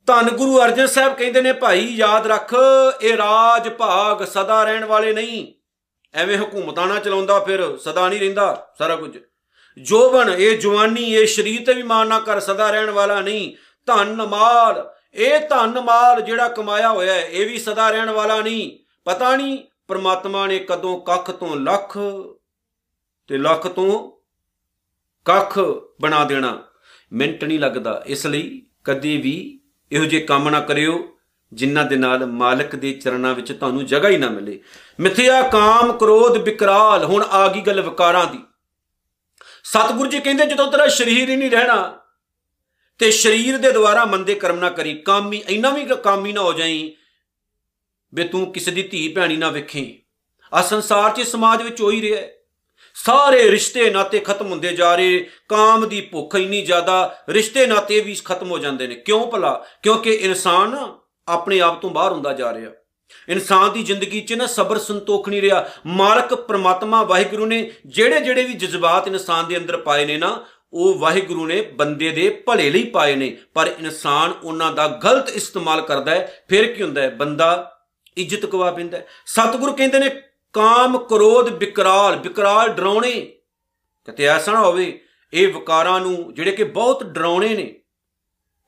ਧੰਨ 0.07 0.31
ਗੁਰੂ 0.31 0.65
ਅਰਜਨ 0.65 0.87
ਸਾਹਿਬ 0.87 1.15
ਕਹਿੰਦੇ 1.15 1.41
ਨੇ, 1.41 1.53
ਭਾਈ, 1.53 1.81
ਯਾਦ 1.81 2.27
ਰੱਖ, 2.27 2.55
ਇਹ 3.03 3.17
ਰਾਜ 3.17 3.69
ਭਾਗ 3.69 4.25
ਸਦਾ 4.25 4.65
ਰਹਿਣ 4.65 4.85
ਵਾਲੇ 4.85 5.12
ਨਹੀਂ। 5.12 5.47
ਐਵੇਂ 6.15 6.38
ਹਕੂਮਤਾਂ 6.38 6.87
ਨਾਲ 6.87 7.00
ਚਲਾਉਂਦਾ 7.00 7.41
ਫਿਰ 7.41 7.77
ਸਦਾ 7.77 8.09
ਨਹੀਂ 8.09 8.21
ਰਹਿੰਦਾ, 8.21 8.69
ਸਾਰਾ 8.79 8.97
ਕੁਝ। 8.97 9.19
ਜੋਬਨ, 9.79 10.29
ਇਹ 10.29 10.59
ਜਵਾਨੀ, 10.59 11.15
ਇਹ 11.15 11.27
ਸ਼ਰੀਰ 11.27 11.67
ਤੇ 11.67 11.75
ਵੀ 11.75 11.83
ਮਾਨ 11.83 12.09
ਨਾ 12.09 12.21
ਕਰ 12.21 12.41
ਸਦਾ 12.41 12.71
ਰਹਿਣ 12.71 12.91
ਵਾਲਾ 12.91 13.21
ਨਹੀਂ। 13.21 13.57
ਧਨ 13.87 14.27
ਮਾਲ 14.27 14.98
ਇਹ 15.19 15.41
ਧਨ 15.41 15.81
ਮਾਲ 15.81 16.23
ਜਿਹੜਾ 16.23 16.49
ਕਮਾਇਆ 16.49 16.89
ਹੋਇਆ 16.89 17.13
ਹੈ, 17.13 17.21
ਇਹ 17.21 17.47
ਵੀ 17.47 17.59
ਸਦਾ 17.59 17.91
ਰਹਿਣ 17.91 18.11
ਵਾਲਾ 18.11 18.41
ਨਹੀਂ। 18.41 18.79
ਪਤਾ 19.05 19.37
ਨਹੀਂ 19.37 19.59
ਪ੍ਰਮਾਤਮਾ 19.89 20.47
ਨੇ 20.47 20.59
ਕਦੋਂ 20.59 21.01
ਕੱਖ 21.01 21.31
ਤੋਂ 21.31 21.57
ਲੱਖ 21.57 21.99
ਤੇ 23.27 23.39
ਲੱਖ 23.39 23.67
ਤੋਂ 23.67 24.13
ਕੱਖ 25.25 25.59
ਬਣਾ 26.01 26.25
ਦੇਣਾ। 26.25 26.63
ਮਿੰਟ 27.13 27.45
ਨਹੀਂ 27.45 27.61
ਲੱਗਦਾ। 27.61 28.03
ਇਸ 28.07 28.27
ਲਈ 28.27 28.63
ਕਦੀ 28.85 29.17
ਵੀ 29.17 29.61
ਇਹੋ 29.93 30.05
ਜੇ 30.05 30.21
ਕੰਮ 30.21 30.49
ਨਾ 30.49 30.61
ਕਰਿਓ, 30.61 31.17
ਜਿਨ੍ਹਾਂ 31.53 31.85
ਦੇ 31.85 31.97
ਨਾਲ 31.97 32.27
ਮਾਲਕ 32.27 32.77
ਦੇ 32.77 32.93
ਚਰਨਾਂ 32.93 33.35
ਵਿੱਚ 33.35 33.53
ਤੁਹਾਨੂੰ 33.53 33.87
ਜਗ੍ਹਾ 33.87 34.11
ਹੀ 34.11 34.17
ਨਾ 34.17 34.29
ਮਿਲੇ। 34.29 34.61
ਮਿਥਿਆ, 35.01 35.43
ਕਾਮ, 35.43 35.93
ਕ੍ਰੋਧ 35.93 36.37
ਵਿਕਰਾਲ 36.37 37.05
ਹੁਣ 37.05 37.23
ਆ 37.23 37.49
ਗਈ 37.49 37.61
ਗੱਲ 37.61 37.81
ਵਿਕਾਰਾਂ 37.81 38.27
ਦੀ। 38.27 38.39
ਸਤਿਗੁਰੂ 39.65 40.11
ਜੀ 40.11 40.21
ਕਹਿੰਦੇ 40.21 40.47
ਜਦੋਂ 40.47 40.73
ਤੇਰਾ 40.73 40.89
ਸਰੀਰ 40.89 41.29
ਹੀ 41.29 41.37
ਨਹੀਂ 41.37 41.51
ਰਹਿਣਾ 41.51 41.99
ਤੇ 42.99 43.11
ਸਰੀਰ 43.11 43.59
ਦੇ 43.59 43.73
ਦੁਆਰਾ 43.73 44.05
ਮੰਦੇ 44.05 44.35
ਕਰਮ 44.35 44.57
ਨਾ 44.57 44.71
ਕਰੀ, 44.71 44.95
ਕਾਮੀ, 44.95 45.43
ਇੰਨਾ 45.49 45.71
ਵੀ 45.71 45.87
ਕਾਮੀ 46.05 46.33
ਨਾ 46.33 46.40
ਹੋ 46.40 46.52
ਜਾਈ 46.52 46.97
ਬੇ 48.14 48.25
ਤੂੰ 48.25 48.52
ਕਿਸੇ 48.52 48.71
ਦੀ 48.71 48.83
ਧੀ 48.83 49.09
ਭੈਣੀ 49.09 49.37
ਨਾ 49.37 49.49
ਵੇਖੇ। 49.49 49.99
ਆ 50.55 50.62
ਸੰਸਾਰ 50.62 51.11
'ਚ, 51.11 51.21
ਸਮਾਜ 51.21 51.62
ਵਿੱਚ 51.62 51.81
ਹੋ 51.81 51.90
ਹੀ 51.90 52.02
ਰਿਹਾ 52.02 52.21
ਹੈ। 52.21 52.35
ਸਾਰੇ 52.95 53.50
ਰਿਸ਼ਤੇ 53.50 53.90
ਨਾਤੇ 53.90 54.19
ਖਤਮ 54.19 54.47
ਹੁੰਦੇ 54.47 54.73
ਜਾ 54.73 54.95
ਰਹੇ, 54.95 55.31
ਕਾਮ 55.49 55.88
ਦੀ 55.88 56.00
ਭੁੱਖ 56.00 56.35
ਇੰਨੀ 56.35 56.62
ਜ਼ਿਆਦਾ, 56.62 57.19
ਰਿਸ਼ਤੇ 57.28 57.67
ਨਾਤੇ 57.67 58.00
ਵੀ 58.00 58.17
ਖਤਮ 58.25 58.50
ਹੋ 58.50 58.59
ਜਾਂਦੇ 58.59 58.87
ਨੇ। 58.87 58.95
ਕਿਉਂ 58.95 59.26
ਭਲਾ? 59.26 59.67
ਕਿਉਂਕਿ 59.83 60.11
ਇਨਸਾਨ 60.12 60.95
ਆਪਣੇ 61.28 61.61
ਆਪ 61.61 61.83
ਤੋਂ 61.83 61.90
ਬਾਹਰ 61.90 62.12
ਹੁੰਦਾ 62.12 62.33
ਜਾ 62.33 62.55
ਰਿਹਾ। 62.55 62.71
ਇਨਸਾਨ 63.28 63.73
ਦੀ 63.73 63.83
ਜ਼ਿੰਦਗੀ 63.83 64.21
'ਚ 64.21 64.33
ਨਾ 64.33 64.47
ਸਬਰ 64.47 64.78
ਸੰਤੋਖ 64.78 65.28
ਨਹੀਂ 65.28 65.43
ਰਿਹਾ। 65.43 65.71
ਮਾਲਕ 65.87 66.35
ਪ੍ਰਮਾਤਮਾ 66.35 67.02
ਵਾਹਿਗੁਰੂ 67.02 67.47
ਨੇ 67.47 67.73
ਜਿਹੜੇ 67.87 68.21
ਜਿਹੜੇ 68.21 68.43
ਵੀ 68.43 68.52
ਜਜ਼ਬਾਤ 68.52 69.07
ਇਨਸਾਨ 69.07 69.47
ਦੇ 69.47 69.57
ਅੰਦਰ 69.57 69.76
ਪਾਏ 69.76 70.05
ਨੇ 70.05 70.17
ਨਾ 70.17 70.47
ਉਹ 70.73 70.95
ਵਾਹਿਗੁਰੂ 70.95 71.47
ਨੇ 71.47 71.61
ਬੰਦੇ 71.63 72.11
ਦੇ 72.11 72.29
ਭਲੇ 72.31 72.71
ਲਈ 72.71 72.85
ਪਾਏ 72.85 73.15
ਨੇ। 73.15 73.37
ਪਰ 73.55 73.75
ਇਨਸਾਨ 73.81 74.35
ਉਹਨਾਂ 74.43 74.73
ਦਾ 74.73 74.89
ਗਲਤ 74.89 75.31
ਇਸਤੇਮਾਲ 75.31 75.81
ਕਰਦਾ 75.81 76.11
ਹੈ, 76.11 76.45
ਫਿਰ 76.49 76.73
ਕੀ 76.73 76.83
ਹੁੰਦਾ 76.83 77.03
ਹੈ? 77.03 77.11
ਬੰਦਾ 77.11 77.79
ਇੱਜ਼ਤ 78.17 78.47
ਗਵਾ 78.47 78.71
ਪੈਂਦਾ 78.71 79.01
ਸਤਿਗੁਰੂ 79.27 79.73
ਕਹਿੰਦੇ 79.73 79.99
ਨੇ, 79.99 80.09
ਕਾਮ 80.53 80.99
ਕ੍ਰੋਧ 80.99 81.49
ਵਿਕਰਾਲ 81.49 82.17
ਵਿਕਰਾਲ 82.17 82.69
ਡਰਾਉਣੇ। 82.69 83.21
ਕਿਤੇ 84.07 84.25
ਐਸਾ 84.25 84.53
ਨਾ 84.53 84.61
ਹੋਵੇ, 84.61 85.01
ਇਹ 85.33 85.49
ਵਿਕਾਰਾਂ 85.49 86.01
ਨੂੰ 86.01 86.35
ਜਿਹੜੇ 86.35 86.51
ਕਿ 86.51 86.65
ਬਹੁਤ 86.65 87.05
ਡਰਾਉਣੇ 87.05 87.49
ਨੇ, 87.49 87.75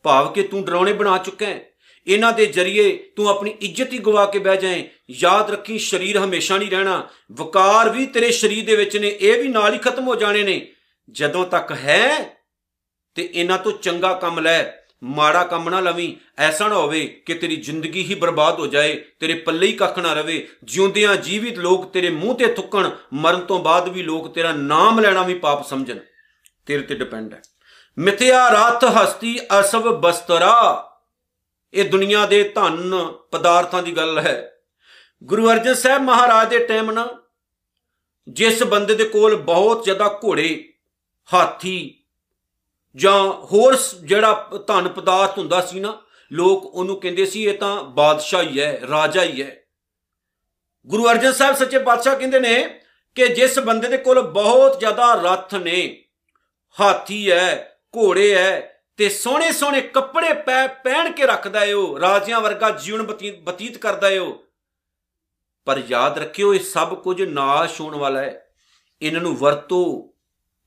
ਭਾਵ 0.02 0.32
ਕਿ 0.32 0.42
ਤੂੰ 0.42 0.64
ਡਰਾਉਣੇ 0.64 0.92
ਬਣਾ 0.92 1.18
ਚੁੱਕਾ 1.18 1.46
ਹੈ। 1.46 1.70
ਇਹਨਾਂ 2.06 2.32
ਦੇ 2.32 2.46
ਜ਼ਰੀਏ 2.46 3.10
ਤੂੰ 3.16 3.28
ਆਪਣੀ 3.28 3.50
ਇੱਜ਼ਤ 3.60 3.92
ਹੀ 3.92 3.98
ਗਵਾ 3.98 4.26
ਕੇ 4.26 4.38
ਬਹਿ 4.38 4.56
ਜਾਏ। 4.56 4.88
ਯਾਦ 5.10 5.50
ਰੱਖੀ, 5.50 5.78
ਸਰੀਰ 5.78 6.18
ਹਮੇਸ਼ਾ 6.18 6.58
ਨਹੀਂ 6.58 6.70
ਰਹਿਣਾ। 6.70 7.08
ਵਕਾਰ 7.32 7.90
ਵੀ 7.90 8.06
ਤੇਰੇ 8.06 8.30
ਸਰੀਰ 8.30 8.64
ਦੇ 8.64 8.76
ਵਿੱਚ 8.76 8.96
ਨੇ, 8.96 9.08
ਇਹ 9.20 9.42
ਵੀ 9.42 9.48
ਨਾਲ 9.48 9.74
ਹੀ 9.74 9.78
ਖਤਮ 9.78 10.06
ਹੋ 10.06 10.14
ਜਾਣੇ 10.14 10.42
ਨੇ। 10.42 10.72
ਜਦੋਂ 11.10 11.46
ਤੱਕ 11.46 11.72
ਹੈ 11.72 12.36
ਤੇ 13.14 13.30
ਇਹਨਾਂ 13.32 13.58
ਤੋਂ 13.58 13.72
ਚੰਗਾ 13.72 14.12
ਕੰਮ 14.12 14.40
ਲੈ, 14.40 14.72
ਮਾੜਾ 15.04 15.44
ਕੰਮ 15.44 15.68
ਨਾ 15.68 15.80
ਲਵੀਂ, 15.80 16.16
ਐਸਾ 16.38 16.68
ਨਾ 16.68 16.74
ਹੋਵੇ 16.74 17.22
ਕਿ 17.26 17.34
ਤੇਰੀ 17.34 17.56
ਜ਼ਿੰਦਗੀ 17.56 18.04
ਹੀ 18.04 18.14
ਬਰਬਾਦ 18.14 18.60
ਹੋ 18.60 18.66
ਜਾਏ, 18.66 19.04
ਤੇਰੇ 19.20 19.34
ਪੱਲੇ 19.34 19.66
ਹੀ 19.66 19.72
ਕੱਖ 19.72 19.98
ਨਾ 19.98 20.12
ਰਵੇ, 20.12 20.48
ਜਿਉਂਦਿਆਂ 20.64 21.16
ਜੀਵਿਤ 21.16 21.58
ਲੋਕ 21.58 21.92
ਤੇਰੇ 21.92 22.10
ਮੂੰਹ 22.10 22.34
ਤੇ 22.34 22.46
ਥੁੱਕਣ, 22.46 22.90
ਮਰਨ 23.12 23.40
ਤੋਂ 23.40 23.58
ਬਾਅਦ 23.58 23.88
ਵੀ 23.88 24.02
ਲੋਕ 24.02 24.34
ਤੇਰਾ 24.34 24.52
ਨਾਮ 24.52 25.00
ਲੈਣਾ 25.00 25.22
ਵੀ 25.22 25.34
ਪਾਪ 25.34 25.66
ਸਮਝਣ। 25.66 25.98
ਤੇਰੇ 26.66 26.82
ਤੇ 26.82 26.94
ਡਿਪੈਂਡ 26.94 27.34
ਹੈ। 27.34 27.42
ਮਿਥਿਆ 27.98 28.48
ਰਥ 28.48 28.84
ਹਸਤੀ 28.84 29.40
ਅਸਵ 29.60 30.00
ਬਸਤਰਾ। 30.00 30.86
ਇਹ 31.74 31.90
ਦੁਨੀਆ 31.90 32.26
ਦੇ 32.26 32.44
ਧਨ 32.44 33.12
ਪਦਾਰਥਾਂ 33.30 33.82
ਦੀ 33.82 33.96
ਗੱਲ 33.96 34.18
ਹੈ। 34.18 34.56
ਗੁਰੂ 35.24 35.50
ਅਰਜਨ 35.50 35.74
ਸਾਹਿਬ 35.74 36.02
ਮਹਾਰਾਜ 36.02 36.48
ਦੇ 36.48 36.58
ਟਾਈਮ 36.58 36.90
ਨਾ, 36.90 37.08
ਜਿਸ 38.28 38.62
ਬੰਦੇ 38.62 38.94
ਦੇ 38.94 39.04
ਕੋਲ 39.04 39.36
ਬਹੁਤ 39.36 39.84
ਜ਼ਿਆਦਾ 39.84 40.20
ਘੋੜੇ 40.24 40.69
ਹਾਥੀ 41.34 42.04
ਜਾਂ 42.96 43.24
ਹੋਰ 43.24 43.76
ਜਿਹੜਾ 44.04 44.50
ਧਨ 44.66 44.88
ਪਦਾਰਥ 44.88 45.38
ਹੁੰਦਾ 45.38 45.60
ਸੀ 45.60 45.80
ਨਾ, 45.80 46.02
ਲੋਕ 46.32 46.64
ਉਹਨੂੰ 46.66 47.00
ਕਹਿੰਦੇ 47.00 47.26
ਸੀ, 47.26 47.44
ਇਹ 47.44 47.58
ਤਾਂ 47.58 47.82
ਬਾਦਸ਼ਾਹ 47.84 48.42
ਹੀ 48.42 48.60
ਹੈ, 48.60 48.80
ਰਾਜਾ 48.90 49.22
ਹੀ 49.22 49.42
ਹੈ। 49.42 49.56
ਗੁਰੂ 50.86 51.10
ਅਰਜਨ 51.10 51.32
ਸਾਹਿਬ 51.32 51.56
ਸੱਚੇ 51.56 51.78
ਪਾਤਸ਼ਾਹ 51.78 52.16
ਕਹਿੰਦੇ 52.16 52.40
ਨੇ 52.40 52.80
ਕਿ 53.14 53.28
ਜਿਸ 53.28 53.58
ਬੰਦੇ 53.58 53.88
ਦੇ 53.88 53.96
ਕੋਲ 53.96 54.20
ਬਹੁਤ 54.20 54.78
ਜ਼ਿਆਦਾ 54.80 55.14
ਰੱਥ 55.14 55.54
ਨੇ, 55.54 56.04
ਹਾਥੀ 56.80 57.30
ਹੈ, 57.30 57.78
ਘੋੜੇ 57.96 58.34
ਹੈ, 58.34 58.82
ਤੇ 58.96 59.08
ਸੋਹਣੇ 59.08 59.52
ਸੋਹਣੇ 59.52 59.80
ਕੱਪੜੇ 59.80 60.32
ਪਹਿਨ 60.84 61.12
ਕੇ 61.12 61.26
ਰੱਖਦਾ 61.26 61.64
ਏ 61.64 61.72
ਉਹ, 61.72 61.98
ਰਾਜਿਆਂ 61.98 62.40
ਵਰਗਾ 62.40 62.70
ਜੀਵਨ 62.70 63.02
ਬਤੀਤ 63.42 63.78
ਕਰਦਾ 63.78 64.08
ਏ 64.08 64.18
ਉਹ। 64.18 64.44
ਪਰ 65.64 65.82
ਯਾਦ 65.88 66.18
ਰੱਖਿਓ, 66.18 66.54
ਇਹ 66.54 66.60
ਸਭ 66.60 66.94
ਕੁਝ 66.94 67.22
ਨਾਸ਼ 67.22 67.80
ਹੋਣ 67.80 67.94
ਵਾਲਾ 67.94 68.20
ਹੈ। 68.20 68.46
ਇਹਨਾਂ 69.02 69.20
ਨੂੰ 69.20 69.36
ਵਰਤੋ 69.36 70.06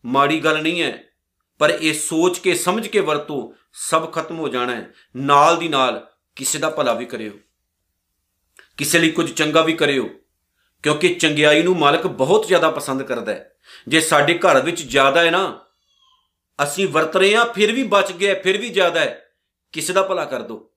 ਮਾੜੀ 0.05 0.39
ਗੱਲ 0.39 0.61
ਨਹੀਂ 0.61 0.81
ਹੈ, 0.81 1.03
ਪਰ 1.59 1.69
ਇਹ 1.69 1.93
ਸੋਚ 1.93 2.39
ਕੇ, 2.39 2.55
ਸਮਝ 2.55 2.87
ਕੇ 2.87 2.99
ਵਰਤੋ 2.99 3.55
ਸਭ 3.73 4.11
ਖਤਮ 4.13 4.39
ਹੋ 4.39 4.49
ਜਾਣਾ 4.49 4.75
ਹੈ। 4.75 4.91
ਨਾਲ 5.15 5.57
ਦੀ 5.57 5.67
ਨਾਲ 5.67 6.11
ਕਿਸੇ 6.35 6.59
ਦਾ 6.59 6.69
ਭਲਾ 6.69 6.93
ਵੀ 6.93 7.05
ਕਰਿਓ। 7.05 7.31
ਕਿਸੇ 8.77 8.99
ਲਈ 8.99 9.11
ਕੁਝ 9.11 9.33
ਚੰਗਾ 9.33 9.61
ਵੀ 9.61 9.73
ਕਰਿਓ, 9.73 10.09
ਕਿਉਂਕਿ 10.83 11.13
ਚੰਗਿਆਈ 11.15 11.63
ਨੂੰ 11.63 11.77
ਮਾਲਕ 11.77 12.07
ਬਹੁਤ 12.07 12.47
ਜ਼ਿਆਦਾ 12.47 12.71
ਪਸੰਦ 12.71 13.03
ਕਰਦਾ 13.03 13.31
ਹੈ। 13.31 13.55
ਜੇ 13.87 13.99
ਸਾਡੇ 13.99 14.37
ਘਰ 14.37 14.61
ਵਿੱਚ 14.61 14.81
ਜ਼ਿਆਦਾ 14.81 15.21
ਹੈ 15.21 15.31
ਨਾ, 15.31 15.65
ਅਸੀਂ 16.63 16.87
ਵਰਤ 16.87 17.15
ਰਹੇ 17.15 17.35
ਹਾਂ, 17.35 17.45
ਫਿਰ 17.45 17.71
ਵੀ 17.71 17.83
ਬਚ 17.83 18.11
ਗਿਆ 18.11 18.35
ਫਿਰ 18.35 18.57
ਵੀ 18.57 18.69
ਜ਼ਿਆਦਾ 18.69 18.99
ਹੈ। 18.99 19.29
ਕਿਸੇ 19.71 19.93
ਦਾ 19.93 20.01
ਭਲਾ 20.01 20.25
ਕਰ 20.25 20.41
ਦੋ। 20.41 20.71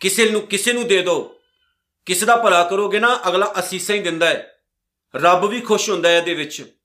ਕਿਸੇ 0.00 0.30
ਨੂੰ 0.30 0.40
ਕਿਸੇ 0.40 0.72
ਨੂੰ 0.72 0.88
ਦੇ 0.88 1.02
ਦਿਓ 1.02 1.34
ਕਿਸੇ 2.06 2.26
ਦਾ 2.26 2.36
ਭਲਾ 2.36 2.64
ਕਰੋਗੇ 2.64 2.98
ਨਾ, 2.98 3.20
ਅਗਲਾ 3.28 3.54
ਅਸੀਸਾਂ 3.58 3.96
ਹੀ 3.96 4.00
ਦਿੰਦਾ 4.00 4.26
ਹੈ। 4.26 4.58
ਰੱਬ 5.16 5.46
ਵੀ 5.46 5.60
ਖੁਸ਼ 5.60 5.90
ਹੁੰਦਾ 5.90 6.08
ਹੈ 6.08 6.18
ਇਹਦੇ 6.18 6.34
ਵਿੱਚ। 6.34 6.77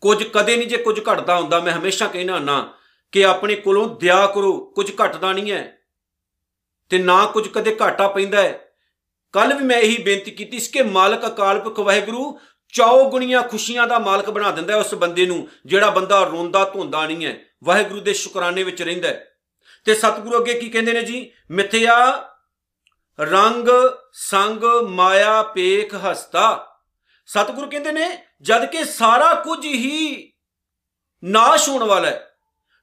ਕੁਝ 0.00 0.24
ਕਦੇ 0.24 0.56
ਨਹੀਂ 0.56 0.68
ਜੇ 0.68 0.76
ਕੁਝ 0.76 1.00
ਘਟਦਾ 1.00 1.36
ਹੁੰਦਾ, 1.36 1.60
ਮੈਂ 1.60 1.72
ਹਮੇਸ਼ਾ 1.72 2.06
ਕਹਿਣਾ 2.06 2.38
ਨਾ 2.38 2.74
ਕਿ 3.12 3.24
ਆਪਣੇ 3.24 3.54
ਕੋਲੋਂ 3.54 3.96
ਦਿਆ 3.96 4.26
ਕਰੋ, 4.26 4.72
ਕੁਝ 4.74 4.92
ਘਟਦਾ 5.04 5.32
ਨਹੀਂ 5.32 5.52
ਹੈ। 5.52 5.78
ਤੇ 6.88 6.98
ਨਾ 6.98 7.26
ਕੁਝ 7.26 7.48
ਕਦੇ 7.48 7.76
ਘਾਟਾ 7.82 8.08
ਪੈਂਦਾ 8.08 8.42
ਹੈ। 8.42 8.72
ਕੱਲ 9.32 9.54
ਵੀ 9.54 9.64
ਮੈਂ 9.64 9.76
ਇਹੀ 9.76 10.02
ਬੇਨਤੀ 10.02 10.30
ਕੀਤੀ 10.30 10.58
ਸੀ 10.58 10.72
ਕਿ 10.72 10.82
ਮਾਲਕ 10.82 11.26
ਅਕਾਲ 11.26 11.60
ਪੁਰਖ 11.60 11.78
ਵਾਹਿਗੁਰੂ 11.78 12.40
ਚੌ 12.72 13.10
ਗੁਣੀਆਂ 13.10 13.42
ਖੁਸ਼ੀਆਂ 13.42 13.86
ਦਾ 13.86 13.98
ਮਾਲਕ 13.98 14.30
ਬਣਾ 14.30 14.50
ਦਿੰਦਾ 14.50 14.74
ਹੈ 14.74 14.78
ਉਸ 14.78 14.94
ਬੰਦੇ 14.94 15.26
ਨੂੰ, 15.26 15.48
ਜਿਹੜਾ 15.66 15.90
ਬੰਦਾ 15.90 16.22
ਰੋਂਦਾ 16.22 16.64
ਧੁੰਦਾ 16.64 17.06
ਨਹੀਂ 17.06 17.26
ਹੈ। 17.26 17.38
ਵਾਹਿਗੁਰੂ 17.64 18.00
ਦੇ 18.00 18.12
ਸ਼ੁਕਰਾਨੇ 18.12 18.62
ਵਿੱਚ 18.62 18.82
ਰਹਿੰਦਾ 18.82 19.08
ਹੈ। 19.08 19.32
ਤੇ 19.84 19.94
ਸਤਿਗੁਰੂ 19.94 20.38
ਅੱਗੇ 20.38 20.54
ਕੀ 20.54 20.68
ਕਹਿੰਦੇ 20.68 20.92
ਨੇ 20.92 21.02
ਜੀ? 21.02 21.30
ਮਿਥਿਆ 21.50 22.28
ਰੰਗ 23.20 23.68
ਸੰਗ 24.12 24.64
ਮਾਇਆ 24.88 25.42
ਪੇਖ 25.42 25.94
ਹਸਤਾ। 25.94 26.75
ਸਤਿਗੁਰੂ 27.28 27.70
ਕਹਿੰਦੇ 27.70 27.92
ਨੇ, 27.92 28.08
ਜਦ 28.42 28.64
ਕਿ 28.64 28.84
ਸਾਰਾ 28.84 29.34
ਕੁਝ 29.34 29.64
ਹੀ 29.64 30.32
ਨਾਸ਼ 31.22 31.68
ਹੋਣ 31.68 31.84
ਵਾਲਾ 31.84 32.08
ਹੈ। 32.08 32.22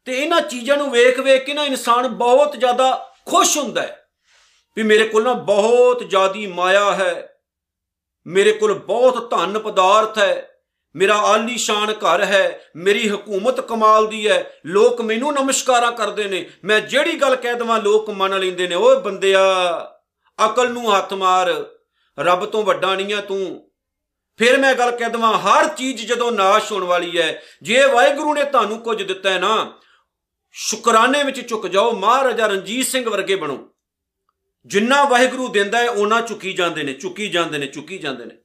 ਤੇ 0.08 0.22
ਇਹਨਾਂ 0.22 0.42
ਚੀਜ਼ਾਂ 0.42 0.78
ਨੂੰ 0.78 0.90
ਵੇਖ 0.92 1.20
ਵੇਖ 1.20 1.44
ਕੇ 1.46 1.54
ਨਾ 1.54 1.64
ਇਨਸਾਨ 1.64 2.08
ਬਹੁਤ 2.08 2.56
ਜ਼ਿਆਦਾ 2.56 2.92
ਖੁਸ਼ 3.30 3.58
ਹੁੰਦਾ 3.58 3.82
ਹੈ 3.82 4.00
ਵੀ 4.78 4.84
ਮੇਰੇ 4.84 5.08
ਕੋਲ 5.08 5.24
ਨਾ 5.24 5.34
ਬਹੁਤ 5.34 6.04
ਜ਼ਿਆਦੀ 6.04 6.46
ਮਾਇਆ 6.48 6.92
ਹੈ, 6.94 7.36
ਮੇਰੇ 8.26 8.52
ਕੋਲ 8.52 8.74
ਬਹੁਤ 8.74 9.30
ਧਨ 9.32 9.60
ਪਦਾਰਥ 9.60 10.18
ਹੈ, 10.18 10.50
ਮੇਰਾ 10.96 11.16
ਆਲੀਸ਼ਾਨ 11.16 11.92
ਘਰ 11.94 12.24
ਹੈ, 12.24 12.60
ਮੇਰੀ 12.76 13.10
ਹਕੂਮਤ 13.10 13.60
ਕਮਾਲ 13.62 14.08
ਦੀ 14.08 14.28
ਹੈ, 14.28 14.54
ਲੋਕ 14.66 15.02
ਮੈਨੂੰ 15.02 15.34
ਨਮਸਕਾਰਾਂ 15.34 15.92
ਕਰਦੇ 15.92 16.24
ਨੇ, 16.24 16.50
ਮੈਂ 16.64 16.80
ਜਿਹੜੀ 16.82 17.14
ਗੱਲ 17.14 17.36
ਕਹਿ 17.36 17.56
ਦਵਾਂ 17.56 17.80
ਲੋਕ 17.80 18.10
ਮੰਨ 18.10 18.40
ਲੈਂਦੇ 18.40 18.68
ਨੇ, 18.68 18.76
ਓਏ 18.76 19.00
ਬੰਦਿਆ, 19.00 19.44
ਅਕਲ 20.40 20.72
ਨੂੰ 20.72 20.98
ਹੱਥ 20.98 21.14
ਮਾਰ, 21.14 21.54
ਰੱਬ 22.18 22.46
ਤੋਂ 22.46 22.64
ਵੱਡਾ 22.64 22.96
ਨਹੀਂ 22.96 23.14
ਆ 23.14 23.22
ਤੂੰ। 23.22 23.70
ਫਿਰ 24.38 24.58
ਮੈਂ 24.58 24.76
ਗੱਲ 24.76 24.92
ਕਹਿ 24.92 25.10
ਦਵਾਂ, 25.10 25.40
ਹਰ 25.40 25.68
ਚੀਜ਼ 25.68 26.06
ਜਦੋਂ 26.06 26.32
ਨਾਸ਼ 26.32 26.72
ਹੋਣ 26.72 26.84
ਵਾਲੀ 26.84 27.22
ਹੈ, 27.22 27.42
ਜੇ 27.62 27.86
ਵਾਹਿਗੁਰੂ 27.86 28.34
ਨੇ 28.34 28.44
ਤੁਹਾਨੂੰ 28.44 28.80
ਕੁਝ 28.80 29.04
ਦਿੱਤਾ 29.04 29.30
ਹੈ 29.30 29.40
ਨਾ, 29.40 29.80
ਸ਼ੁਕਰਾਨੇ 30.52 31.24
ਵਿੱਚ 31.24 31.50
ਝੁਕ 31.50 31.68
ਜਾਓ, 31.68 31.92
ਮਹਾਰਾਜਾ 31.92 32.48
ਰਣਜੀਤ 32.48 32.88
ਸਿੰਘ 32.88 33.10
ਵਰਗੇ 33.10 33.36
ਬਣੋ। 33.36 33.70
ਜਿੰਨਾ 34.66 35.04
ਵਾਹਿਗੁਰੂ 35.04 35.48
ਦਿੰਦਾ 35.48 35.78
ਹੈ 35.78 35.90
ਉਹਨਾਂ 35.90 36.22
ਚੁੱਕੀ 36.22 36.54
ਜਾਂਦੇ 36.54 36.84
ਨੇ 36.84 36.94
ਚੁੱਕੀ 36.94 37.30
ਜਾਂਦੇ 37.30 37.58
ਨੇ 37.58 37.68
ਚੁੱਕੀ 37.68 37.98
ਜਾਂਦੇ 37.98 38.26
ਨੇ। 38.26 38.36